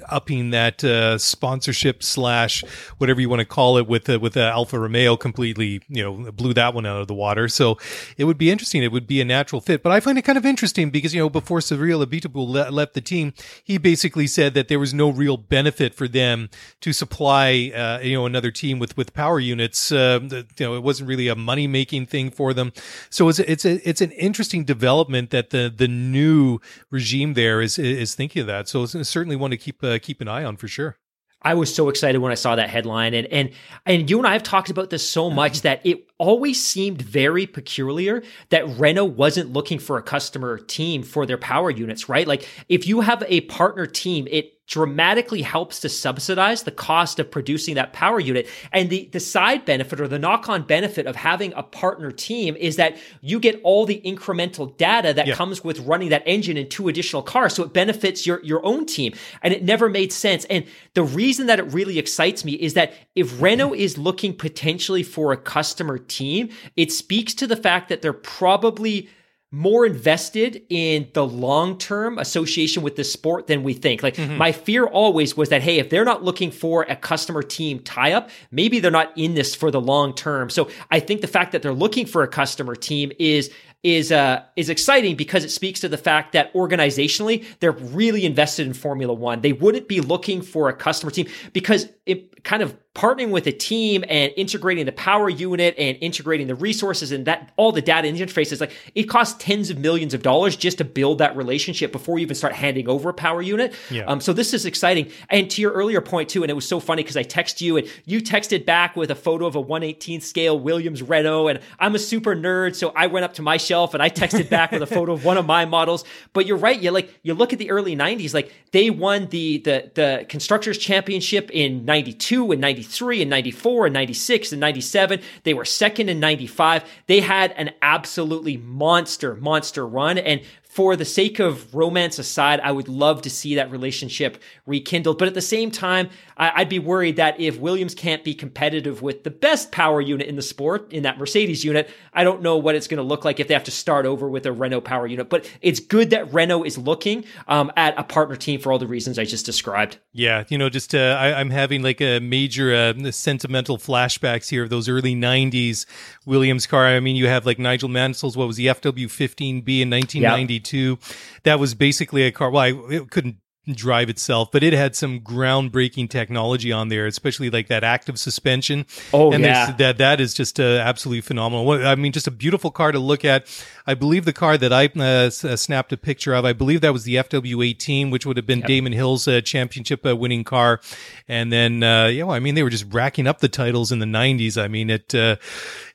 [0.08, 2.64] upping that uh, sponsorship slash
[2.98, 6.32] whatever you want to call it with uh, with uh, Alfa Romeo completely you know
[6.32, 7.48] blew that one out of the water.
[7.48, 7.78] So
[8.16, 8.82] it would be interesting.
[8.82, 9.82] It would be a natural fit.
[9.82, 12.94] But I find it kind of interesting because you know before Cyril Abiteboul le- left
[12.94, 13.32] the team,
[13.62, 16.48] he basically said that there was no real benefit for them
[16.80, 19.92] to supply uh, you know another team with with power units.
[19.92, 22.72] Uh, you know it wasn't really a money making thing for them.
[23.10, 27.78] So it's it's a, it's an interesting development that the the new regime there is
[27.78, 28.68] is thinking of that.
[28.68, 30.98] So certainly want to keep uh, keep an eye on for sure.
[31.44, 33.50] I was so excited when I saw that headline, and and
[33.84, 37.46] and you and I have talked about this so much that it always seemed very
[37.46, 42.26] peculiar that Renault wasn't looking for a customer team for their power units, right?
[42.26, 47.30] Like if you have a partner team, it dramatically helps to subsidize the cost of
[47.30, 48.48] producing that power unit.
[48.72, 52.56] And the, the side benefit or the knock on benefit of having a partner team
[52.56, 55.34] is that you get all the incremental data that Yeah.
[55.34, 57.54] comes with running that engine in two additional cars.
[57.54, 59.12] So it benefits your, your own team.
[59.42, 60.46] And it never made sense.
[60.46, 65.02] And the reason that it really excites me is that if Renault is looking potentially
[65.02, 69.10] for a customer team, it speaks to the fact that they're probably
[69.54, 74.02] more invested in the long term association with the sport than we think.
[74.02, 77.78] Like my fear always was that, hey, if they're not looking for a customer team
[77.78, 80.50] tie up, maybe they're not in this for the long term.
[80.50, 83.50] So I think the fact that they're looking for a customer team is
[83.84, 88.66] is uh is exciting because it speaks to the fact that organizationally they're really invested
[88.66, 89.42] in Formula One.
[89.42, 93.52] They wouldn't be looking for a customer team because it kind of partnering with a
[93.52, 98.06] team and integrating the power unit and integrating the resources and that all the data
[98.06, 102.18] interfaces like it costs tens of millions of dollars just to build that relationship before
[102.18, 103.74] you even start handing over a power unit.
[103.90, 104.04] Yeah.
[104.04, 105.10] um, so this is exciting.
[105.28, 107.78] And to your earlier point too and it was so funny because i texted you
[107.78, 111.94] and you texted back with a photo of a 118th scale williams renault and i'm
[111.94, 114.82] a super nerd so i went up to my shelf and i texted back with
[114.82, 116.04] a photo of one of my models.
[116.32, 119.58] But you're right you like you look at the early 90s like they won the
[119.58, 125.54] the the constructors championship in 92 and 93 and 94 and 96 and 97 they
[125.54, 130.18] were second in 95 they had an absolutely monster monster run.
[130.18, 130.40] And
[130.74, 135.18] for the sake of romance aside, I would love to see that relationship rekindled.
[135.20, 139.22] But at the same time, I'd be worried that if Williams can't be competitive with
[139.22, 142.74] the best power unit in the sport, in that Mercedes unit, I don't know what
[142.74, 145.06] it's going to look like if they have to start over with a Renault power
[145.06, 145.28] unit.
[145.28, 148.88] But it's good that Renault is looking um, at a partner team for all the
[148.88, 149.98] reasons I just described.
[150.12, 154.64] Yeah, you know, just uh, I, I'm having like a major uh, sentimental flashbacks here
[154.64, 155.86] of those early '90s
[156.26, 156.86] Williams car.
[156.86, 160.98] I mean, you have like Nigel Mansell's what was the FW15B in 1992.
[161.44, 162.50] That was basically a car.
[162.50, 163.36] Well, I, it couldn't
[163.72, 168.86] drive itself, but it had some groundbreaking technology on there, especially like that active suspension.
[169.12, 169.72] Oh, and yeah.
[169.72, 171.64] that that is just uh, absolutely phenomenal.
[171.64, 173.46] What- I mean, just a beautiful car to look at.
[173.86, 176.92] I believe the car that I uh, uh, snapped a picture of, I believe that
[176.92, 180.80] was the FW18, which would have been Damon Hill's uh, championship uh, winning car.
[181.28, 183.98] And then, uh, yeah, well, I mean, they were just racking up the titles in
[183.98, 184.60] the 90s.
[184.60, 185.36] I mean, it uh,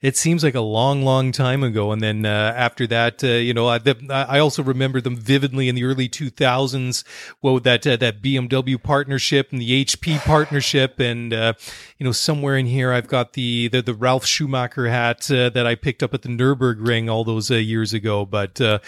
[0.02, 1.92] it seems like a long, long time ago.
[1.92, 5.68] And then uh, after that, uh, you know, I, the, I also remember them vividly
[5.68, 7.04] in the early 2000s.
[7.60, 11.54] That uh, that BMW partnership and the HP partnership, and uh,
[11.98, 15.66] you know, somewhere in here, I've got the the, the Ralf Schumacher hat uh, that
[15.66, 18.26] I picked up at the Nurburgring all those uh, years ago.
[18.26, 18.80] But uh,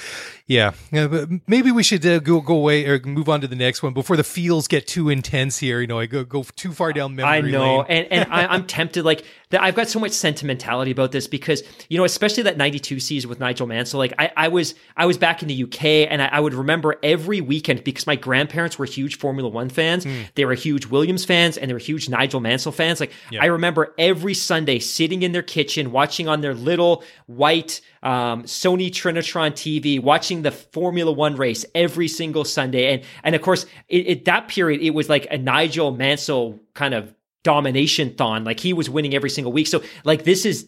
[0.48, 3.84] yeah, but maybe we should uh, go go away or move on to the next
[3.84, 5.82] one before the feels get too intense here.
[5.82, 7.86] You know, I go go too far down memory I know, lane.
[7.90, 9.06] and and I, I'm tempted.
[9.06, 13.00] Like that, I've got so much sentimentality about this because you know, especially that '92
[13.00, 14.00] season with Nigel Mansell.
[14.00, 16.98] Like I, I was, I was back in the UK, and I, I would remember
[17.04, 20.06] every weekend because my grandparents were huge Formula One fans.
[20.36, 23.00] They were huge Williams fans, and they were huge Nigel Mansell fans.
[23.00, 28.44] Like I remember every Sunday sitting in their kitchen watching on their little white um,
[28.44, 33.66] Sony Trinitron TV, watching the Formula One race every single Sunday, and and of course,
[33.90, 37.14] it, it that period it was like a Nigel Mansell kind of
[37.44, 38.44] domination thon.
[38.44, 39.68] Like he was winning every single week.
[39.68, 40.68] So like this is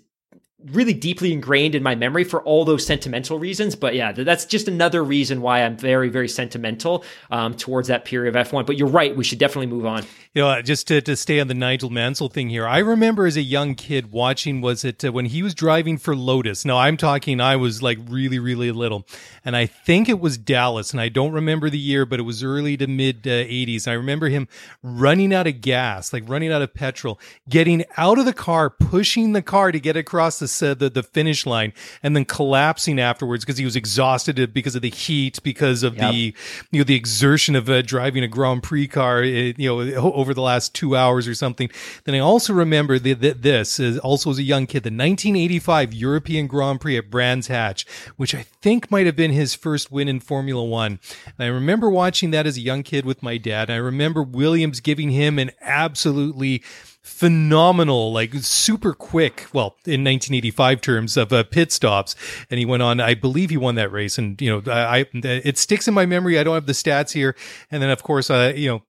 [0.72, 3.76] really deeply ingrained in my memory for all those sentimental reasons.
[3.76, 8.36] But yeah, that's just another reason why I'm very, very sentimental um, towards that period
[8.36, 8.66] of F1.
[8.66, 9.16] But you're right.
[9.16, 10.06] We should definitely move on.
[10.36, 13.38] You know, just to, to stay on the Nigel Mansell thing here, I remember as
[13.38, 16.66] a young kid watching, was it uh, when he was driving for Lotus?
[16.66, 19.06] Now, I'm talking, I was like really, really little.
[19.46, 22.42] And I think it was Dallas, and I don't remember the year, but it was
[22.44, 23.88] early to mid uh, 80s.
[23.88, 24.48] I remember him
[24.82, 29.34] running out of gas, like running out of petrol, getting out of the car, pushing
[29.34, 33.46] the car to get across the, uh, the, the finish line, and then collapsing afterwards
[33.46, 36.12] because he was exhausted because of the heat, because of Yep.
[36.12, 36.34] the
[36.72, 40.34] you know the exertion of uh, driving a Grand Prix car, uh, you know, over
[40.34, 41.70] the last two hours or something.
[42.06, 46.48] Then I also remember that this is also as a young kid, the 1985 European
[46.48, 50.22] Grand Prix at Brands Hatch, which I think might have been his first win in
[50.22, 51.02] Formula One.
[51.26, 53.70] And I remember watching that as a young kid with my dad.
[53.70, 56.64] And I remember Williams giving him an absolutely
[57.02, 62.16] phenomenal, like super quick, well, in 1985 terms of uh, pit stops.
[62.50, 64.18] And he went on, I believe he won that race.
[64.18, 66.40] And, you know, I, I, it sticks in my memory.
[66.40, 67.36] I don't have the stats here.
[67.70, 68.84] And then, of course, uh, you know,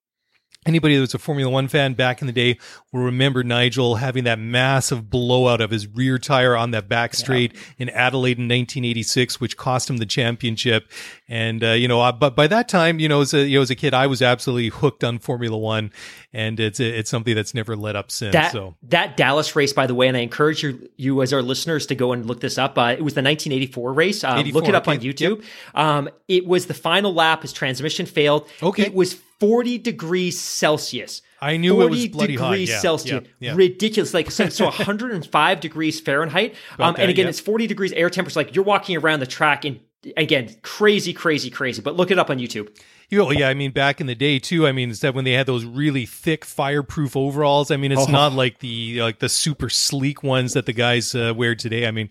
[0.66, 2.58] Anybody that was a Formula One fan back in the day
[2.92, 7.54] will remember Nigel having that massive blowout of his rear tire on that back straight
[7.78, 10.90] in Adelaide in 1986, which cost him the championship.
[11.28, 13.62] And uh, you know, uh, but by that time, you know, as a you know,
[13.62, 15.92] as a kid, I was absolutely hooked on Formula One,
[16.32, 18.32] and it's it's something that's never let up since.
[18.32, 21.42] That so that Dallas race, by the way, and I encourage you, you as our
[21.42, 22.76] listeners to go and look this up.
[22.78, 24.24] Uh, it was the 1984 race.
[24.24, 25.06] Um, look it up on okay.
[25.06, 25.44] YouTube.
[25.74, 27.42] Um, it was the final lap.
[27.42, 28.48] His transmission failed.
[28.62, 28.84] Okay.
[28.84, 31.22] It was 40 degrees Celsius.
[31.40, 32.52] I knew it was bloody hot.
[32.52, 33.22] degrees Yeah, Celsius.
[33.38, 33.56] yeah, yeah.
[33.56, 34.14] Ridiculous.
[34.14, 36.54] Like, so, so 105 degrees Fahrenheit.
[36.78, 38.38] Um, that, and again, it's 40 degrees air temperature.
[38.40, 39.80] Like, you're walking around the track and
[40.16, 41.82] again, crazy, crazy, crazy.
[41.82, 42.68] But look it up on YouTube.
[43.10, 44.66] You know, yeah, I mean, back in the day too.
[44.66, 47.70] I mean, is that when they had those really thick fireproof overalls?
[47.70, 48.10] I mean, it's Oh.
[48.10, 51.86] not like the like the super sleek ones that the guys uh, wear today.
[51.86, 52.08] I mean,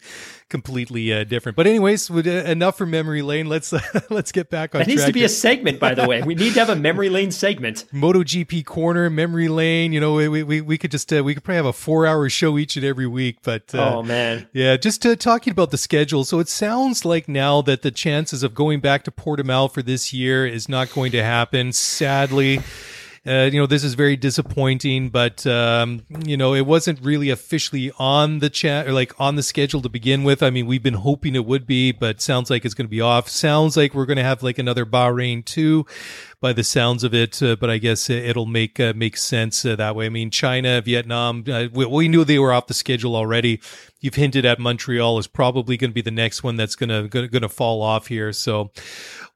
[0.54, 1.56] completely uh, different.
[1.56, 3.50] But anyways, with, uh, enough for memory lane.
[3.50, 3.82] Let's uh,
[4.12, 5.10] let's get back on That needs track.
[5.10, 6.22] to be a segment, by the way.
[6.22, 7.86] We need to have a memory lane segment.
[7.92, 9.94] MotoGP corner, memory lane.
[9.94, 12.30] You know, we we, we could just uh, we could probably have a four hour
[12.30, 13.40] show each and every week.
[13.42, 14.48] But uh, oh man.
[14.54, 16.24] Yeah, just uh, talking about the schedule.
[16.24, 20.14] So it sounds like now that the chances of going back to Portimao for this
[20.14, 21.74] year is not going to happen.
[21.74, 22.62] Sadly,
[23.26, 25.10] uh, you know this is very disappointing.
[25.10, 29.44] But um, you know it wasn't really officially on the chat or like on the
[29.44, 30.44] schedule to begin with.
[30.44, 33.02] I mean, we've been hoping it would be, but sounds like it's going to be
[33.02, 33.30] off.
[33.30, 35.86] Sounds like we're going to have like another Bahrain too
[36.44, 37.42] by the sounds of it.
[37.42, 40.08] Uh, but I guess it'll make uh, make sense uh, that way.
[40.08, 43.62] I mean, China, Vietnam, uh, we, we knew they were off the schedule already.
[44.02, 47.08] You've hinted at Montreal is probably going to be the next one that's going to
[47.08, 48.34] going to fall off here.
[48.34, 48.72] So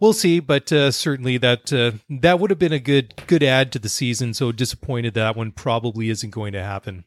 [0.02, 0.42] we'll see.
[0.42, 3.90] But uh, certainly that uh, that would have been a good good add to the
[3.90, 4.34] season.
[4.34, 7.06] So disappointed that one probably isn't going to happen.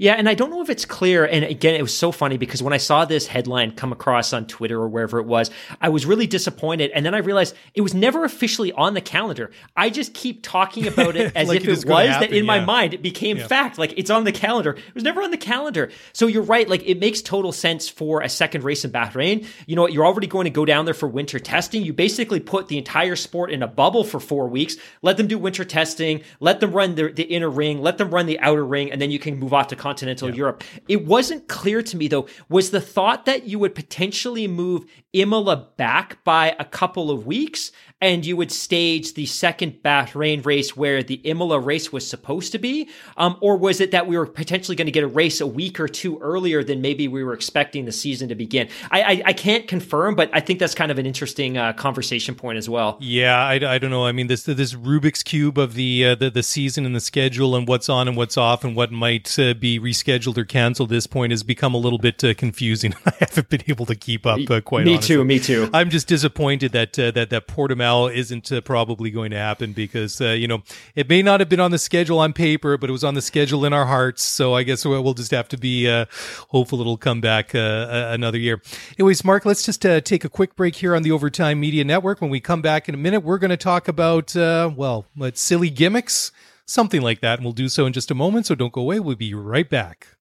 [0.00, 1.24] Yeah, and I don't know if it's clear.
[1.24, 4.46] And again, it was so funny because when I saw this headline come across on
[4.46, 6.92] Twitter or wherever it was, I was really disappointed.
[6.92, 9.50] And then I realized it was never officially on the calendar.
[9.76, 12.22] I just keep talking about it as Like if it is it gonna was, that
[12.22, 13.76] happen, in my mind it became fact.
[13.76, 14.70] Like it's on the calendar.
[14.70, 15.90] It was never on the calendar.
[16.12, 16.68] So you're right.
[16.68, 19.46] Like it makes total sense for a second race in Bahrain.
[19.66, 19.92] You know what?
[19.92, 21.82] You're already going to go down there for winter testing.
[21.82, 25.38] You basically put the entire sport in a bubble for four weeks, let them do
[25.38, 28.92] winter testing, let them run the, the inner ring, let them run the outer ring,
[28.92, 30.62] and then you can move off to continental Europe.
[30.86, 34.84] It wasn't clear to me though, was the thought that you would potentially move
[35.14, 40.76] Imola back by a couple of weeks and you would stage the second Bahrain race
[40.76, 42.88] where the Imola race was supposed to be?
[43.16, 45.80] Um, or was it that we were potentially going to get a race a week
[45.80, 48.68] or two earlier than maybe we were expecting the season to begin?
[48.90, 52.34] I, I, I can't confirm, but I think that's kind of an interesting uh, conversation
[52.36, 52.98] point as well.
[53.00, 54.06] Yeah, I, I don't know.
[54.06, 57.56] I mean, this this Rubik's cube of the, uh, the the season and the schedule
[57.56, 60.90] and what's on and what's off and what might uh, be rescheduled or canceled.
[60.90, 62.94] At this point has become a little bit uh, confusing.
[63.06, 64.84] I haven't been able to keep up uh, quite.
[64.84, 65.16] me honestly.
[65.16, 65.68] too, me too.
[65.74, 70.20] I'm just disappointed that uh, that that Portimao isn't uh, probably going to happen because
[70.20, 70.62] uh, you know
[70.94, 73.22] it may not have been on the schedule on paper, but it was on the
[73.22, 74.22] schedule in our hearts.
[74.22, 76.06] So I guess we'll just have to be uh,
[76.50, 78.60] hopeful it'll come back uh, another year.
[78.98, 82.20] Anyways, Mark, let's just uh, take a quick break here on the Overtime Media Network.
[82.20, 85.70] When we come back in a minute, we're going to talk about uh, well, silly
[85.70, 86.30] gimmicks,
[86.66, 88.46] something like that, and we'll do so in just a moment.
[88.46, 89.00] So don't go away.
[89.00, 90.17] We'll be right back.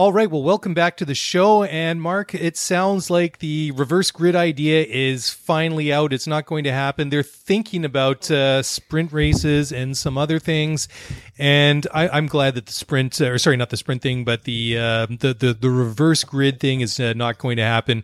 [0.00, 0.30] All right.
[0.30, 1.64] Well, welcome back to the show.
[1.64, 6.14] And Mark, it sounds like the reverse grid idea is finally out.
[6.14, 7.10] It's not going to happen.
[7.10, 10.88] They're thinking about uh, sprint races and some other things.
[11.36, 14.78] And I, I'm glad that the sprint, or sorry, not the sprint thing, but the
[14.78, 18.02] uh, the, the the reverse grid thing is uh, not going to happen.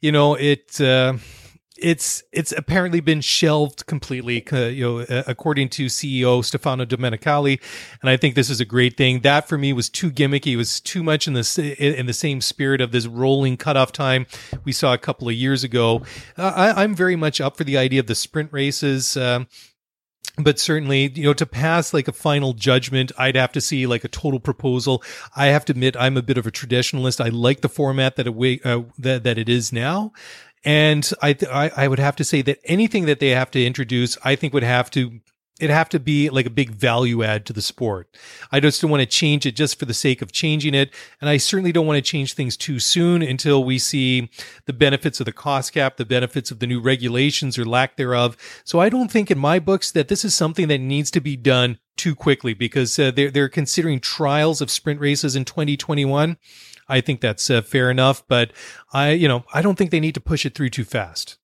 [0.00, 0.80] You know, it.
[1.78, 7.60] It's it's apparently been shelved completely, uh, you know, uh, according to CEO Stefano Domenicali,
[8.00, 9.20] and I think this is a great thing.
[9.20, 10.52] That for me was too gimmicky.
[10.52, 14.26] It was too much in the in the same spirit of this rolling cutoff time
[14.64, 16.02] we saw a couple of years ago.
[16.36, 19.16] Uh, I, I'm very much up for the idea of the sprint races.
[19.16, 19.46] Um,
[20.38, 24.04] but certainly, you know, to pass like a final judgment, I'd have to see like
[24.04, 25.02] a total proposal.
[25.34, 27.24] I have to admit, I'm a bit of a traditionalist.
[27.24, 30.12] I like the format that it uh, that that it is now,
[30.66, 33.64] and I, th- I I would have to say that anything that they have to
[33.64, 35.20] introduce, I think would have to
[35.58, 38.14] it'd have to be like a big value add to the sport.
[38.52, 40.92] I just don't want to change it just for the sake of changing it.
[41.20, 44.28] And I certainly don't want to change things too soon until we see
[44.66, 48.36] the benefits of the cost cap, the benefits of the new regulations or lack thereof.
[48.64, 51.36] So I don't think in my books that this is something that needs to be
[51.36, 56.36] done too quickly because uh, they're, they're considering trials of sprint races in 2021.
[56.88, 58.52] I think that's uh, fair enough, but
[58.92, 61.38] I, you know, I don't think they need to push it through too fast.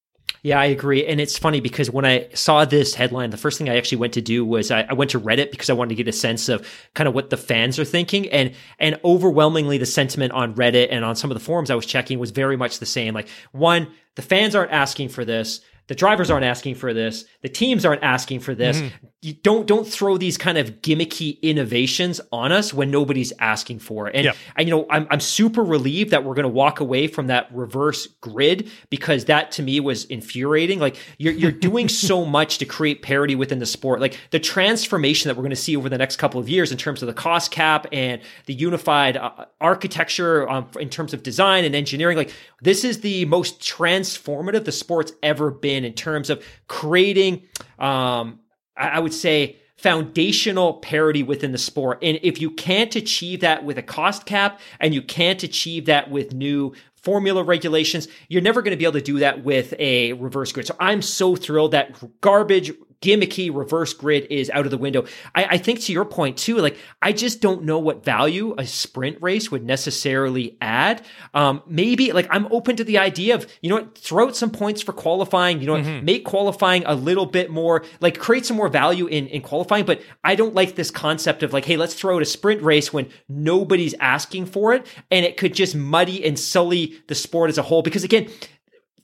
[0.44, 1.06] Yeah, I agree.
[1.06, 4.14] And it's funny because when I saw this headline, the first thing I actually went
[4.14, 6.48] to do was I, I, went to Reddit because I wanted to get a sense
[6.48, 8.28] of kind of what the fans are thinking.
[8.30, 11.86] And and overwhelmingly the sentiment on Reddit and on some of the forums I was
[11.86, 13.14] checking was very much the same.
[13.14, 15.60] Like one, the fans aren't asking for this.
[15.92, 17.26] The drivers aren't asking for this.
[17.42, 18.78] The teams aren't asking for this.
[18.78, 19.06] Mm-hmm.
[19.20, 24.08] You don't don't throw these kind of gimmicky innovations on us when nobody's asking for
[24.08, 24.16] it.
[24.16, 24.36] And, Yep.
[24.56, 27.54] and you know, I'm I'm super relieved that we're going to walk away from that
[27.54, 30.78] reverse grid because that to me was infuriating.
[30.78, 34.00] Like you're you're doing so much to create parity within the sport.
[34.00, 36.78] Like the transformation that we're going to see over the next couple of years in
[36.78, 41.66] terms of the cost cap and the unified uh, architecture um, in terms of design
[41.66, 42.16] and engineering.
[42.16, 42.32] Like
[42.62, 47.42] this is the most transformative the sport's ever been in in terms of creating,
[47.78, 48.40] um,
[48.76, 51.98] I, I would say, foundational parity within the sport.
[52.02, 56.10] And if you can't achieve that with a cost cap and you can't achieve that
[56.10, 60.12] with new formula regulations, you're never going to be able to do that with a
[60.14, 60.66] reverse grid.
[60.66, 62.72] So I'm so thrilled that garbage
[63.02, 65.04] gimmicky reverse grid is out of the window.
[65.34, 68.64] I, I, think to your point too, like I just don't know what value a
[68.64, 71.04] sprint race would necessarily add.
[71.34, 74.50] Um, maybe like I'm open to the idea of, you know what, throw out some
[74.50, 76.04] points for qualifying, you know, mm-hmm.
[76.04, 79.84] make qualifying a little bit more, like create some more value in, in qualifying.
[79.84, 82.92] But I don't like this concept of like, hey, let's throw out a sprint race
[82.92, 84.86] when nobody's asking for it.
[85.10, 87.82] And it could just muddy and sully the sport as a whole.
[87.82, 88.30] Because again,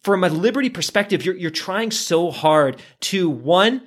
[0.03, 3.83] from a liberty perspective, you're, you're trying so hard to one,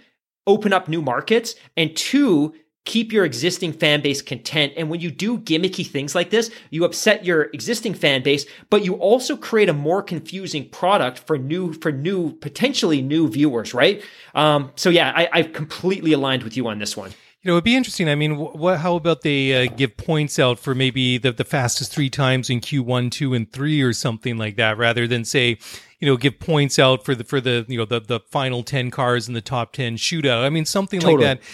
[0.48, 2.54] open up new markets and two,
[2.84, 4.74] keep your existing fan base content.
[4.76, 8.84] And when you do gimmicky things like this, you upset your existing fan base, but
[8.84, 14.04] you also create a more confusing product for new, for new, potentially new viewers, right?
[14.34, 17.12] Um, so yeah, I, I've completely aligned with you on this one.
[17.42, 18.08] You know, it'd be interesting.
[18.08, 18.80] I mean, what?
[18.80, 22.60] How about they uh, give points out for maybe the the fastest three times in
[22.60, 25.58] Q one, two, and three, or something like that, rather than say,
[26.00, 28.92] you know, give points out for the for the you know the the final ten
[28.92, 30.44] cars in the top ten shootout.
[30.44, 31.26] I mean, something totally.
[31.26, 31.48] like that.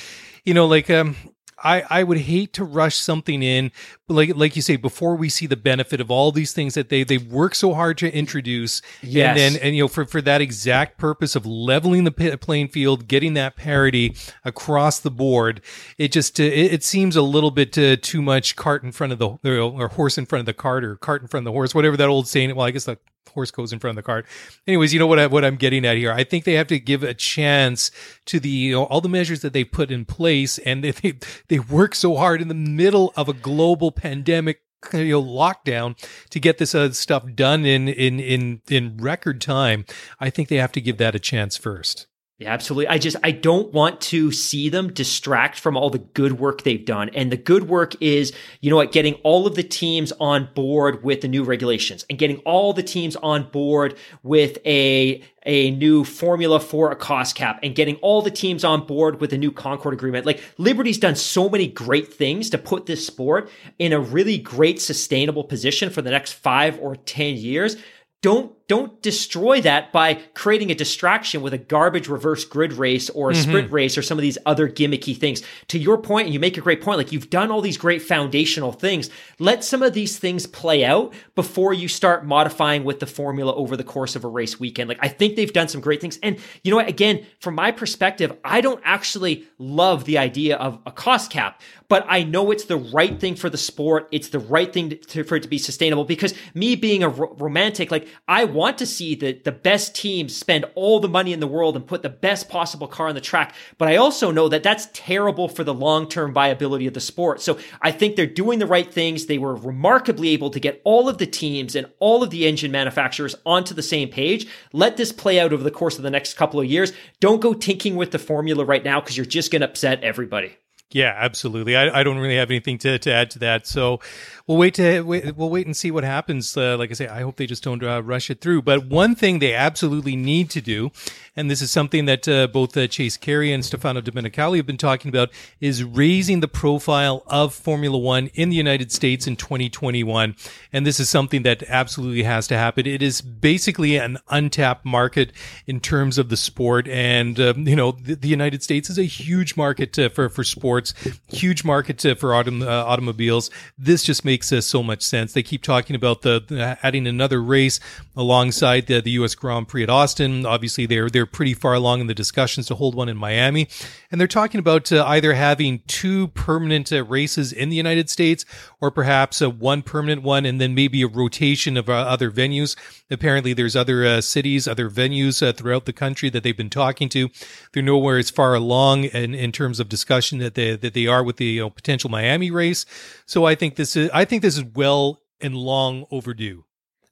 [0.44, 1.16] You know, like um,
[1.64, 3.72] I, I would hate to rush something in,
[4.08, 7.04] like like you say, before we see the benefit of all these things that they
[7.04, 8.82] they work so hard to introduce.
[9.02, 9.30] Yes.
[9.30, 13.08] And then and you know for for that exact purpose of leveling the playing field,
[13.08, 15.62] getting that parity across the board,
[15.98, 19.12] it just uh, it, it, seems a little bit uh, too much cart in front
[19.12, 19.30] of the
[19.60, 21.98] or horse in front of the cart or cart in front of the horse, whatever
[21.98, 22.56] that old saying.
[22.56, 22.98] Well, I guess the
[23.28, 24.26] horse goes in front of the cart.
[24.68, 26.12] Anyways, you know what I, what I'm getting at here.
[26.12, 27.92] I think they have to give a chance
[28.26, 31.14] to the you know, all the measures that they put in place, and they
[31.48, 34.62] they work so hard in the middle of a global pandemic
[34.94, 35.98] you know lockdown
[36.30, 39.86] to get this uh, stuff done in in in in record time.
[40.20, 42.08] I think they have to give that a chance first.
[42.40, 42.88] Yeah, absolutely.
[42.88, 46.86] I just I don't want to see them distract from all the good work they've
[46.86, 47.10] done.
[47.16, 48.32] And the good work is,
[48.62, 52.20] you know what, getting all of the teams on board with the new regulations and
[52.20, 57.60] getting all the teams on board with a a new formula for a cost cap
[57.64, 60.28] and getting all the teams on board with a new Concord agreement.
[60.28, 64.80] Like Liberty's done so many great things to put this sport in a really great
[64.80, 67.78] sustainable position for the next 5 or 10 years.
[68.22, 73.30] Don't don't destroy that by creating a distraction with a garbage reverse grid race or
[73.30, 73.50] a mm-hmm.
[73.50, 75.42] sprint race or some of these other gimmicky things.
[75.70, 78.02] To your point, and you make a great point, like you've done all these great
[78.02, 79.10] foundational things.
[79.40, 83.78] Let some of these things play out before you start modifying with the formula over
[83.78, 84.90] the course of a race weekend.
[84.90, 86.20] Like I think they've done some great things.
[86.22, 86.90] And you know what?
[86.90, 92.06] Again, from my perspective, I don't actually love the idea of a cost cap, but
[92.10, 94.10] I know it's the right thing for the sport.
[94.12, 97.34] It's the right thing to, for it to be sustainable because me being a ro-
[97.40, 101.40] romantic, like I want to see the, the best teams spend all the money in
[101.40, 103.56] the world and put the best possible car on the track.
[103.78, 107.42] But I also know that that's terrible for the long term viability of the sport.
[107.42, 109.28] So I think they're doing the right things.
[109.28, 112.72] They were remarkably able to get all of the teams and all of the engine
[112.72, 114.48] manufacturers onto the same page.
[114.74, 116.92] Let this play out over the course of the next couple of years.
[117.20, 120.58] Don't go tinking with the formula right now because you're just going to upset everybody.
[120.92, 121.76] Yeah, absolutely.
[121.76, 123.68] I, I don't really have anything to, to add to that.
[123.68, 124.00] So
[124.48, 126.56] we'll wait to wait, we'll wait and see what happens.
[126.56, 128.62] Uh, like I say, I hope they just don't uh, rush it through.
[128.62, 130.92] But one thing they absolutely need to do,
[131.36, 134.78] and this is something that uh, both uh, Chase Carey and Stefano Domenicali have been
[134.78, 135.30] talking about,
[135.60, 140.36] is raising the profile of Formula One in the United States in 2021.
[140.72, 142.88] And this is something that absolutely has to happen.
[142.88, 145.34] It is basically an untapped market
[145.66, 149.04] in terms of the sport, and um, you know the, the, United States is a
[149.04, 150.94] huge market uh, for for sports,
[151.28, 153.50] huge market uh, for autom- automobiles.
[153.78, 155.34] This just makes makes uh, so much sense.
[155.34, 157.80] They keep talking about the uh, adding another race
[158.18, 159.36] alongside the, the U.S.
[159.36, 160.46] Grand Prix at Austin.
[160.46, 163.70] Obviously, they're they're pretty far along in the discussions to hold one in Miami,
[164.12, 168.44] and they're talking about uh, either having two permanent uh, races in the United States
[168.82, 172.76] or perhaps uh, one permanent one and then maybe a rotation of uh, other venues.
[173.10, 177.30] Apparently, there's other cities, other venues throughout the country that they've been talking to.
[177.72, 181.24] They're nowhere as far along in, in terms of discussion that they that they are
[181.24, 182.86] with the you know, potential Miami race.
[183.26, 186.67] So I think this is I think this is well and long overdue.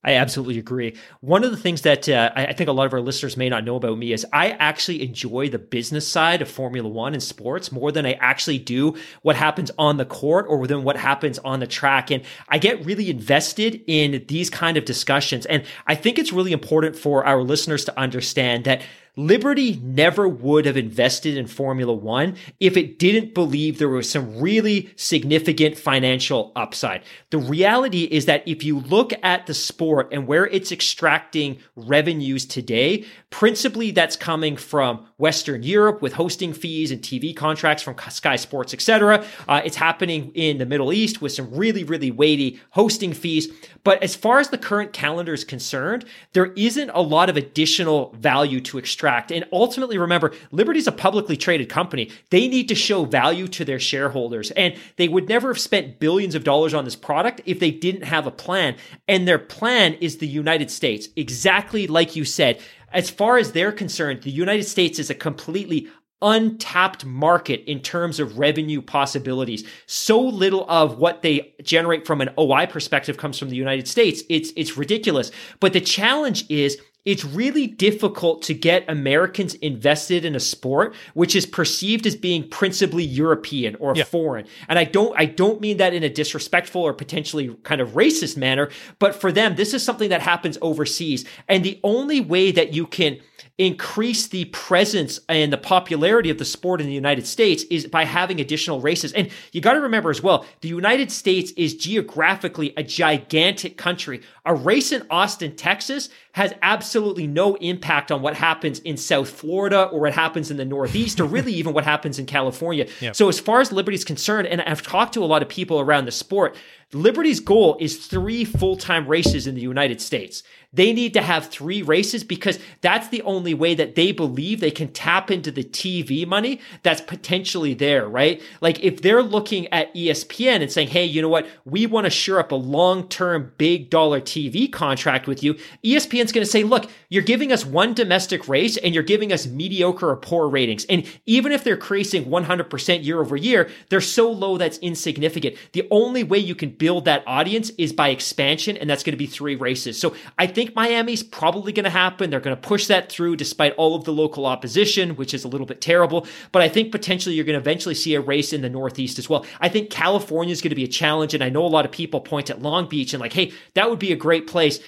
[0.05, 0.95] I absolutely agree.
[1.21, 3.63] One of the things that uh, I think a lot of our listeners may not
[3.63, 7.71] know about me is I actually enjoy the business side of Formula One and sports
[7.71, 11.59] more than I actually do what happens on the court or than what happens on
[11.59, 12.11] the track.
[12.11, 15.47] And I get really invested in these kind of discussions.
[15.47, 18.83] And I think it's really important for our listeners to understand that
[19.17, 24.39] Liberty never would have invested in Formula One if it didn't believe there was some
[24.41, 27.03] really significant financial upside.
[27.29, 32.45] The reality is that if you look at the sport and where it's extracting revenues
[32.45, 38.35] today, principally that's coming from Western Europe with hosting fees and TV contracts from Sky
[38.35, 39.23] Sports, etc.
[39.47, 43.47] Uh, it's happening in the Middle East with some really, really weighty hosting fees.
[43.85, 48.11] But as far as the current calendar is concerned, there isn't a lot of additional
[48.17, 49.31] value to extract.
[49.31, 52.11] And ultimately, remember, Liberty's a publicly traded company.
[52.29, 54.51] They need to show value to their shareholders.
[54.51, 58.03] And they would never have spent billions of dollars on this product if they didn't
[58.03, 58.75] have a plan.
[59.07, 62.59] And their plan is the United States, exactly like you said
[62.95, 65.89] as far as they're concerned, the United States is a completely
[66.21, 69.67] untapped market in terms of revenue possibilities.
[69.85, 74.23] So little of what they generate from an OI perspective comes from the United States.
[74.29, 75.29] It's it's ridiculous.
[75.59, 81.35] But the challenge is it's really difficult to get Americans invested in a sport which
[81.35, 84.03] is perceived as being principally European or yeah.
[84.03, 84.45] foreign.
[84.67, 88.37] And I don't I don't mean that in a disrespectful or potentially kind of racist
[88.37, 88.69] manner,
[88.99, 91.25] but for them this is something that happens overseas.
[91.47, 93.19] And the only way that you can
[93.57, 98.03] increase the presence and the popularity of the sport in the United States is by
[98.03, 99.13] having additional races.
[99.13, 104.21] And you got to remember as well, the United States is geographically a gigantic country.
[104.45, 109.83] A race in Austin, Texas has absolutely no impact on what happens in South Florida
[109.83, 112.87] or what happens in the Northeast or really even what happens in California.
[112.99, 113.15] Yep.
[113.15, 115.79] So as far as Liberty is concerned, and I've talked to a lot of people
[115.79, 116.57] around the sport,
[116.93, 120.43] Liberty's goal is three full time races in the United States.
[120.75, 124.71] They need to have three races because that's the only way that they believe they
[124.71, 128.41] can tap into the TV money that's potentially there, right?
[128.61, 131.47] Like if they're looking at ESPN and saying, hey, you know what?
[131.63, 135.55] We want to shore up a long term big dollar TV contract with you.
[135.83, 139.47] ESPN's going to say, look, you're giving us one domestic race and you're giving us
[139.47, 140.85] mediocre or poor ratings.
[140.85, 145.55] And even if they're increasing 100% year over year, they're so low that's insignificant.
[145.73, 149.17] The only way you can build that audience is by expansion, and that's going to
[149.17, 149.99] be three races.
[149.99, 152.29] So I think Miami's probably going to happen.
[152.29, 155.49] They're going to push that through despite all of the local opposition, which is a
[155.49, 156.25] little bit terrible.
[156.53, 159.29] But I think potentially you're going to eventually see a race in the Northeast as
[159.29, 159.45] well.
[159.59, 161.91] I think California is going to be a challenge, and I know a lot of
[161.91, 164.79] people point at Long Beach and like, hey, that would be a great place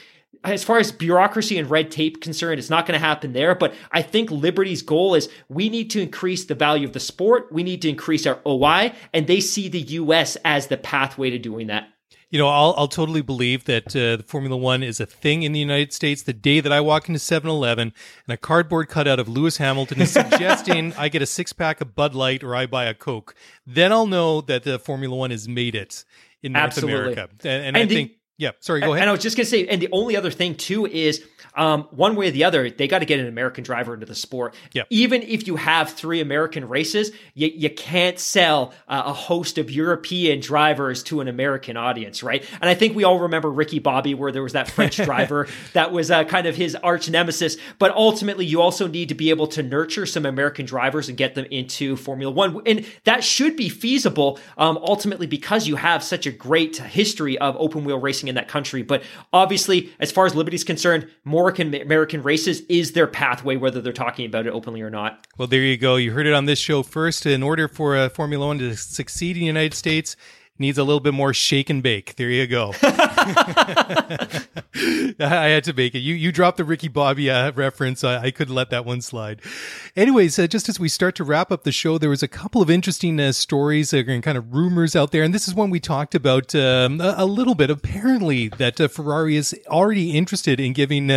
[0.44, 3.56] as far as bureaucracy and red tape concerned, it's not going to happen there.
[3.56, 7.52] But I think Liberty's goal is we need to increase the value of the sport.
[7.52, 10.38] We need to increase our OI, and they see the U.S.
[10.46, 11.90] as the pathway to doing that.
[12.30, 15.54] You know, I'll, I'll totally believe that uh, the Formula One is a thing in
[15.54, 16.24] the United States.
[16.24, 17.94] The day that I walk into 7 Eleven
[18.28, 21.96] and a cardboard cutout of Lewis Hamilton is suggesting I get a six pack of
[21.96, 23.34] Bud Light or I buy a Coke,
[23.66, 26.04] then I'll know that the Formula One has made it
[26.44, 27.14] in North Absolutely.
[27.14, 27.30] America.
[27.44, 29.02] And, and, and I the, think yeah, sorry, go ahead.
[29.02, 31.88] And I was just going to say, and the only other thing too is um,
[31.90, 34.54] one way or the other, they got to get an American driver into the sport.
[34.74, 34.88] Yep.
[34.92, 39.72] Even if you have three American races, you, you can't sell uh, a host of
[39.72, 42.46] European drivers to an American audience, right?
[42.62, 45.92] And I think we all remember Ricky Bobby, where there was that French driver that
[45.92, 47.58] was uh, kind of his arch nemesis.
[47.80, 51.34] But ultimately, you also need to be able to nurture some American drivers and get
[51.34, 52.62] them into Formula One.
[52.68, 57.56] And that should be feasible um, ultimately because you have such a great history of
[57.58, 58.82] open wheel racing in that country.
[58.82, 63.94] But obviously, as far as Liberty's concerned, more American races is their pathway, whether they're
[63.94, 65.26] talking about it openly or not.
[65.38, 65.96] Well, there you go.
[65.96, 67.26] You heard it on this show first.
[67.26, 70.16] In order for a Formula One to succeed in the United States,
[70.60, 72.16] needs a little bit more shake and bake.
[72.16, 72.74] There you go.
[75.20, 76.00] I had to make it.
[76.00, 78.04] You you dropped the Ricky Bobby uh, reference.
[78.04, 79.42] I, I couldn't let that one slide.
[79.96, 82.62] Anyways, uh, just as we start to wrap up the show, there was a couple
[82.62, 85.80] of interesting uh, stories and kind of rumors out there, and this is one we
[85.80, 87.70] talked about um, a, a, little bit.
[87.70, 91.10] Apparently, that uh, Ferrari is already interested in giving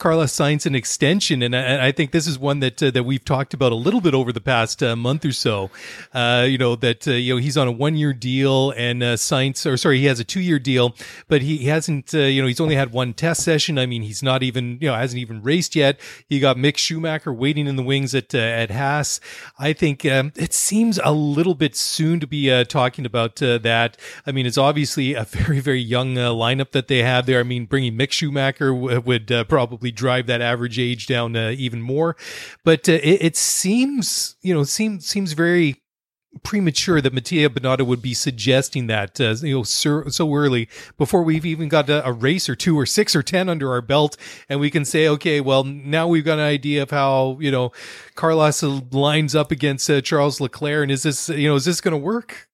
[0.00, 3.04] uh, Carlos Sainz an extension, and I, I think this is one that uh, that
[3.04, 5.70] we've talked about a little bit over the past month or so.
[6.14, 9.76] you know that you know he's on a one year deal, and uh, Sainz, or
[9.76, 10.94] sorry, he has a two year deal
[11.28, 13.78] but he hasn't, uh, you know, he's only had one test session.
[13.78, 15.98] I mean, he's not even, you know, hasn't even raced yet.
[16.28, 19.20] He got Mick Schumacher waiting in the wings at uh, at Haas.
[19.58, 23.58] I think um, it seems a little bit soon to be uh, talking about uh,
[23.58, 23.96] that.
[24.26, 27.40] I mean, it's obviously a very very young uh, lineup that they have there.
[27.40, 29.44] I mean, bringing Mick Schumacher w- would uh,
[29.90, 32.16] drive that average age down even more.
[32.64, 35.80] But it, it seems, you know, seems seems very
[36.42, 41.22] premature that Mattia Binotto would be suggesting that uh, you know so, so, early before
[41.22, 44.16] we've even got a, a, race or two or six or ten under our belt,
[44.48, 47.72] and we can say, okay, well now we've got an idea of how you know
[48.14, 51.92] Carlos lines up against uh, Charles Leclerc, and is this you know is this going
[51.92, 52.48] to work?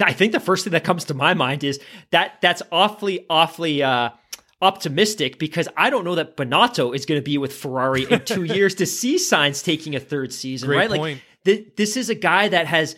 [0.00, 1.80] I think the first thing that comes to my mind is
[2.10, 3.82] that that's awfully awfully.
[3.82, 4.10] Uh,
[4.62, 8.44] optimistic because I don't know that Binotto is going to be with Ferrari in two
[8.44, 10.90] years to see Sainz taking a third season, Great right?
[10.90, 11.00] point.
[11.00, 12.96] Like th- this is a guy that has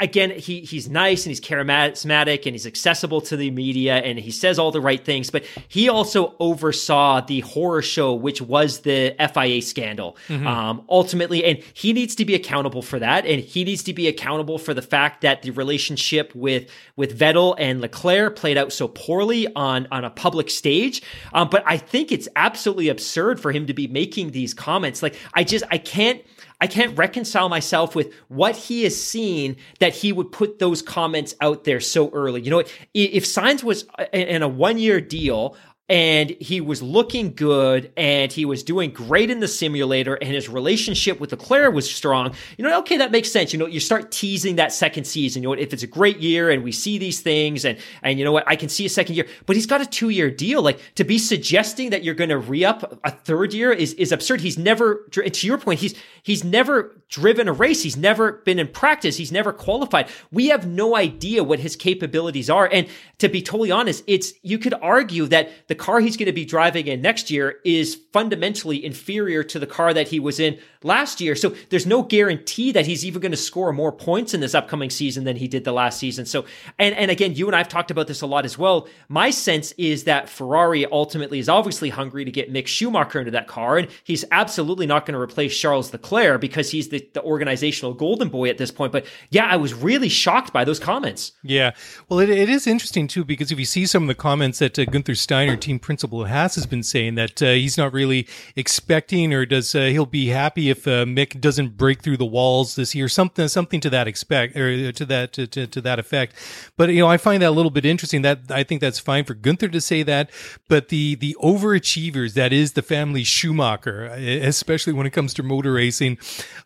[0.00, 4.30] again, he he's nice and he's charismatic and he's accessible to the media and he
[4.30, 9.14] says all the right things, but he also oversaw the horror show, which was the
[9.18, 10.46] FIA scandal, Mm-hmm.
[10.46, 14.06] um, ultimately, and he needs to be accountable for that, and he needs to be
[14.08, 18.88] accountable for the fact that the relationship with with Vettel and Leclerc played out so
[18.88, 21.02] poorly on on a public stage.
[21.32, 25.02] Um, but I think it's absolutely absurd for him to be making these comments.
[25.02, 26.22] Like, I just I can't.
[26.60, 31.34] I can't reconcile myself with what he has seen that he would put those comments
[31.40, 32.42] out there so early.
[32.42, 32.62] You know,
[32.92, 35.56] if Sainz was in a one year deal,
[35.90, 40.48] and he was looking good and he was doing great in the simulator and his
[40.48, 42.32] relationship with Leclerc was strong.
[42.56, 43.52] You know, okay, that makes sense.
[43.52, 45.42] You know, you start teasing that second season.
[45.42, 48.24] You know, if it's a great year and we see these things and, and you
[48.24, 50.62] know what, I can see a second year, but he's got a two year deal.
[50.62, 54.12] Like to be suggesting that you're going to re up a third year is, is
[54.12, 54.42] absurd.
[54.42, 57.82] He's never, to your point, he's, he's never driven a race.
[57.82, 59.16] He's never been in practice.
[59.16, 60.08] He's never qualified.
[60.30, 62.68] We have no idea what his capabilities are.
[62.72, 62.86] And
[63.18, 66.44] to be totally honest, it's, you could argue that the car he's going to be
[66.44, 71.20] driving in next year is fundamentally inferior to the car that he was in last
[71.20, 71.34] year.
[71.34, 74.90] So there's no guarantee that he's even going to score more points in this upcoming
[74.90, 76.26] season than he did the last season.
[76.26, 76.44] So,
[76.78, 78.88] and, and again, you and I've talked about this a lot as well.
[79.08, 83.48] My sense is that Ferrari ultimately is obviously hungry to get Mick Schumacher into that
[83.48, 83.78] car.
[83.78, 88.28] And he's absolutely not going to replace Charles Leclerc because he's the, the organizational golden
[88.28, 88.92] boy at this point.
[88.92, 91.32] But yeah, I was really shocked by those comments.
[91.42, 91.72] Yeah.
[92.08, 94.78] Well, it, it is interesting too, because if you see some of the comments that
[94.78, 98.26] uh, Gunther Steiner, team principal Haas, has been saying that uh, he's not really
[98.56, 102.74] expecting or does uh, he'll be happy if uh, Mick doesn't break through the walls
[102.74, 106.34] this year, something, something to that expect or to that, to, to, to that effect.
[106.76, 109.24] But, you know, I find that a little bit interesting that I think that's fine
[109.24, 110.30] for Gunther to say that,
[110.68, 115.74] but the, the overachievers that is the family Schumacher, especially when it comes to motor
[115.74, 116.18] racing,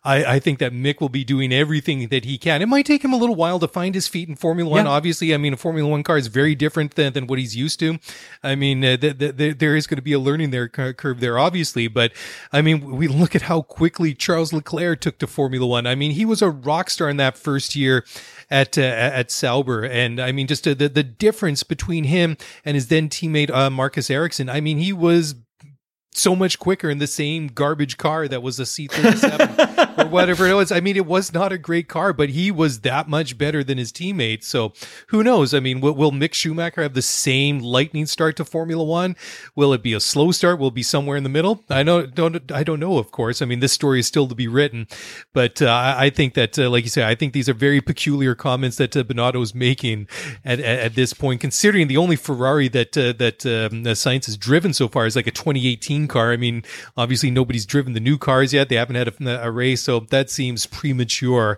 [0.03, 2.61] I, I think that Mick will be doing everything that he can.
[2.61, 4.87] It might take him a little while to find his feet in Formula One.
[4.87, 7.79] Obviously, I mean, a Formula One car is very different than, than what he's used
[7.79, 7.99] to.
[8.41, 11.37] I mean, th- th- th- there is going to be a learning there curve there,
[11.37, 11.87] obviously.
[11.87, 12.11] But
[12.51, 15.87] I mean, we look at how quickly Charles Leclerc took to Formula One.
[15.87, 18.05] I mean, he was a rock star in that first year
[18.49, 22.75] at uh, at Sauber, and I mean, just uh, the the difference between him and
[22.75, 24.49] his then teammate uh, Marcus Ericsson.
[24.49, 25.35] I mean, he was
[26.17, 30.53] so much quicker in the same garbage car that was a C37 or whatever it
[30.53, 30.71] was.
[30.71, 33.77] I mean, it was not a great car, but he was that much better than
[33.77, 34.47] his teammates.
[34.47, 34.73] So
[35.07, 35.53] who knows?
[35.53, 39.15] I mean, will, will Mick Schumacher have the same lightning start to Formula One?
[39.55, 40.57] Will it be a slow start?
[40.57, 41.63] Will it be somewhere in the middle?
[41.69, 43.41] I know, don't, I don't know, of course.
[43.41, 44.87] I mean, this story is still to be written,
[45.33, 48.35] but uh, I think that, uh, like you say, I think these are very peculiar
[48.35, 50.07] comments that uh, Binotto is making
[50.45, 54.37] at, at, at this point, considering the only Ferrari that, uh, that, um, Sainz has
[54.37, 56.31] driven so far is like a 2018 car.
[56.31, 56.63] I mean,
[56.95, 58.69] obviously nobody's driven the new cars yet.
[58.69, 59.81] They haven't had a, a race.
[59.81, 61.57] So that seems premature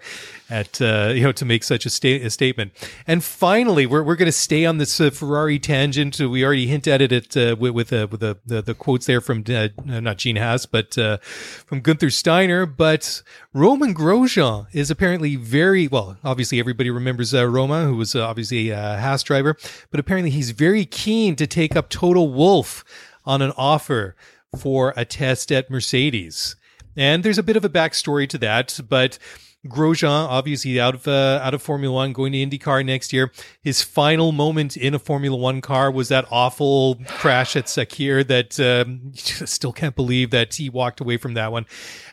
[0.49, 2.71] at, uh, you know, to make such a, sta- a statement.
[3.05, 6.19] And finally, we're, we're going to stay on this uh, Ferrari tangent.
[6.19, 9.21] We already hint at it uh, with, with, uh, with the, the, the quotes there
[9.21, 12.65] from, uh, not Gene Haas, but, uh, from Gunther Steiner.
[12.65, 13.21] But
[13.53, 19.23] Romain Grosjean is apparently very, well, obviously everybody remembers, Roma, who was obviously a Haas
[19.23, 19.57] driver,
[19.91, 22.85] but apparently he's very keen to take up Toto Wolff
[23.25, 24.15] on an offer
[24.55, 26.55] for a test at Mercedes.
[26.95, 29.19] And there's a bit of a backstory to that, but
[29.67, 33.31] Grosjean, obviously out of uh, out of Formula One, going to IndyCar next year.
[33.61, 38.59] His final moment in a Formula One car was that awful crash at Sakhir that
[38.59, 41.65] um, still can't believe that he walked away from that one.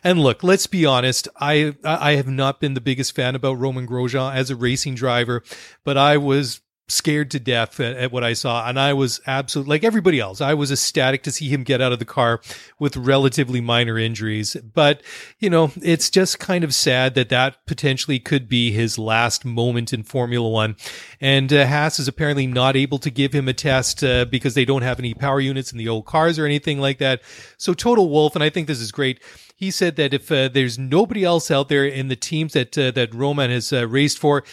[0.03, 1.27] And look, let's be honest.
[1.39, 5.43] I I have not been the biggest fan about Romain Grosjean as a racing driver,
[5.83, 8.67] but I was scared to death at, at, what I saw.
[8.67, 10.41] And I was absolutely like everybody else.
[10.41, 12.41] I was ecstatic to see him get out of the car
[12.79, 14.55] with relatively minor injuries.
[14.55, 15.01] But,
[15.39, 19.93] you know, it's just kind of sad that that potentially could be his last moment
[19.93, 20.75] in Formula One.
[21.19, 24.65] And uh, Haas is apparently not able to give him a test uh, because they
[24.65, 27.21] don't have any power units in the old cars or anything like that.
[27.57, 29.21] So Toto Wolff, and I think this is great.
[29.55, 32.91] He said that if uh, there's nobody else out there in the teams that uh,
[32.91, 34.43] that Romain has uh, raced for,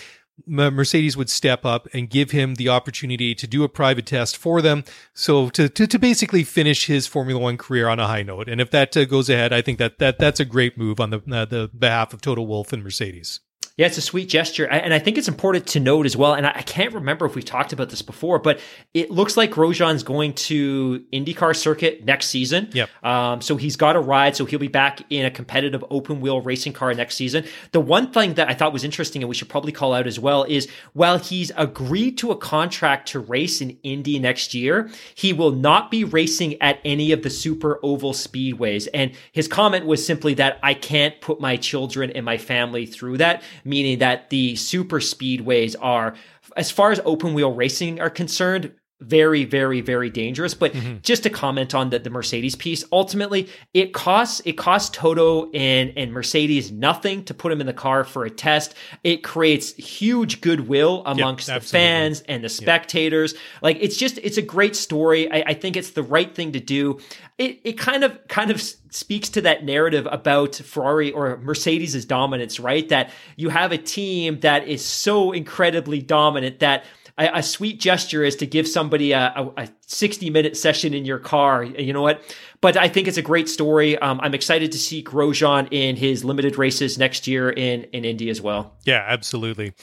[0.47, 4.61] Mercedes would step up and give him the opportunity to do a private test for
[4.63, 4.85] them.
[5.15, 8.49] So to, to, to basically finish his Formula One career on a high note.
[8.49, 11.11] And if that uh, goes ahead, I think that, that that's a great move on
[11.11, 13.41] the, uh, the behalf of Toto Wolff and Mercedes.
[13.79, 14.69] Yeah, it's a sweet gesture.
[14.69, 16.35] And I think it's important to note as well.
[16.35, 18.61] And I can't remember if we've talked about this before, but
[18.93, 22.69] it looks like Grosjean's going to IndyCar circuit next season.
[22.73, 22.91] Yep.
[23.03, 24.37] Um, so he's got a ride.
[24.37, 27.45] So he'll be back in a competitive open wheel racing car next season.
[27.71, 30.21] The one thing that I thought was interesting and we should probably call out as
[30.21, 35.33] well is while he's agreed to a contract to race in Indy next year, he
[35.33, 38.87] will not be racing at any of the super oval speedways.
[38.93, 43.17] And his comment was simply that I can't put my children and my family through
[43.19, 43.43] that
[43.73, 46.15] meaning that the super speedways are,
[46.59, 48.71] as far as open wheel racing are concerned,
[49.03, 50.55] very, very, very dangerous.
[50.55, 50.99] But mm-hmm.
[51.03, 55.93] just to comment on the, the Mercedes piece, ultimately it costs it costs Toto and
[55.97, 58.75] and Mercedes nothing to put him in the car for a test.
[59.05, 63.33] It creates huge goodwill amongst yep, the fans and the spectators.
[63.33, 63.43] Yep.
[63.63, 65.31] Like it's just it's a great story.
[65.31, 67.01] I, I think it's the right thing to do.
[67.39, 72.61] It it kind of kind of speaks to that narrative about Ferrari or Mercedes' dominance,
[72.61, 72.89] right?
[72.89, 76.85] That you have a team that is so incredibly dominant that
[77.19, 81.05] a, a sweet gesture is to give somebody a, a, a, 60 minute session in
[81.05, 81.65] your car.
[81.65, 82.23] You know what?
[82.61, 83.99] But I think it's a great story.
[83.99, 88.31] Um, I'm excited to see Grosjean in his limited races next year in, in Indy
[88.31, 88.75] as well.
[88.85, 89.75] Yeah, absolutely.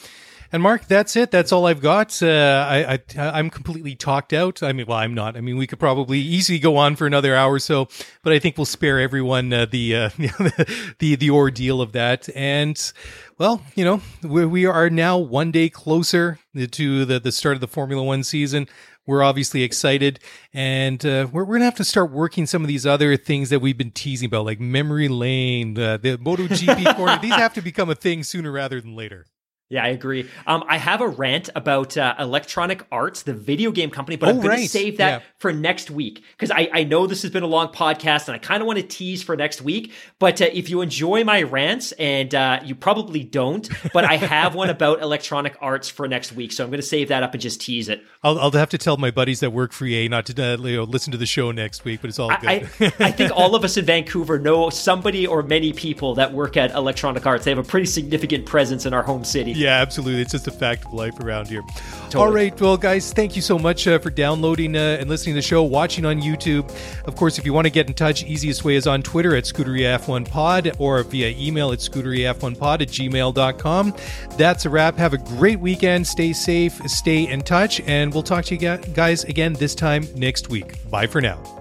[0.52, 1.30] And Mark, that's it.
[1.30, 2.20] That's all I've got.
[2.20, 4.64] Uh, I, I am completely talked out.
[4.64, 5.36] I mean, well, I'm not.
[5.36, 7.86] I mean, we could probably easily go on for another hour or so,
[8.24, 10.10] but I think we'll spare everyone uh, the, uh,
[10.98, 12.28] the the ordeal of that.
[12.34, 12.92] And
[13.38, 17.60] well, you know, we, we are now one day closer to the the start of
[17.60, 18.66] the Formula One season.
[19.06, 20.18] We're obviously excited,
[20.52, 23.60] and uh, we're, we're gonna have to start working some of these other things that
[23.60, 27.18] we've been teasing about, like memory lane, uh, the MotoGP corner.
[27.22, 29.26] These have to become a thing sooner rather than later.
[29.70, 30.28] Yeah, I agree.
[30.48, 34.32] Um, I have a rant about uh, Electronic Arts, the video game company, but oh,
[34.32, 34.62] I'm going right.
[34.62, 35.26] to save that yeah.
[35.38, 38.38] for next week because I, I know this has been a long podcast and I
[38.38, 39.92] kind of want to tease for next week.
[40.18, 44.56] But uh, if you enjoy my rants, and uh, you probably don't, but I have
[44.56, 47.40] one about Electronic Arts for next week, so I'm going to save that up and
[47.40, 48.02] just tease it.
[48.24, 50.78] I'll, I'll have to tell my buddies that work for EA not to uh, you
[50.78, 52.48] know, listen to the show next week, but it's all good.
[52.48, 56.32] I, I, I think all of us in Vancouver know somebody or many people that
[56.32, 57.44] work at Electronic Arts.
[57.44, 59.59] They have a pretty significant presence in our home city.
[59.60, 60.22] Yeah, absolutely.
[60.22, 61.62] It's just a fact of life around here.
[62.04, 62.24] Totally.
[62.24, 62.58] All right.
[62.58, 65.62] Well, guys, thank you so much uh, for downloading uh, and listening to the show,
[65.62, 66.66] watching on YouTube.
[67.04, 69.44] Of course, if you want to get in touch, easiest way is on Twitter at
[69.44, 73.94] ScuderiaF1Pod or via email at ScuderiaF1Pod at gmail.com.
[74.38, 74.96] That's a wrap.
[74.96, 76.06] Have a great weekend.
[76.06, 80.48] Stay safe, stay in touch, and we'll talk to you guys again this time next
[80.48, 80.88] week.
[80.88, 81.59] Bye for now.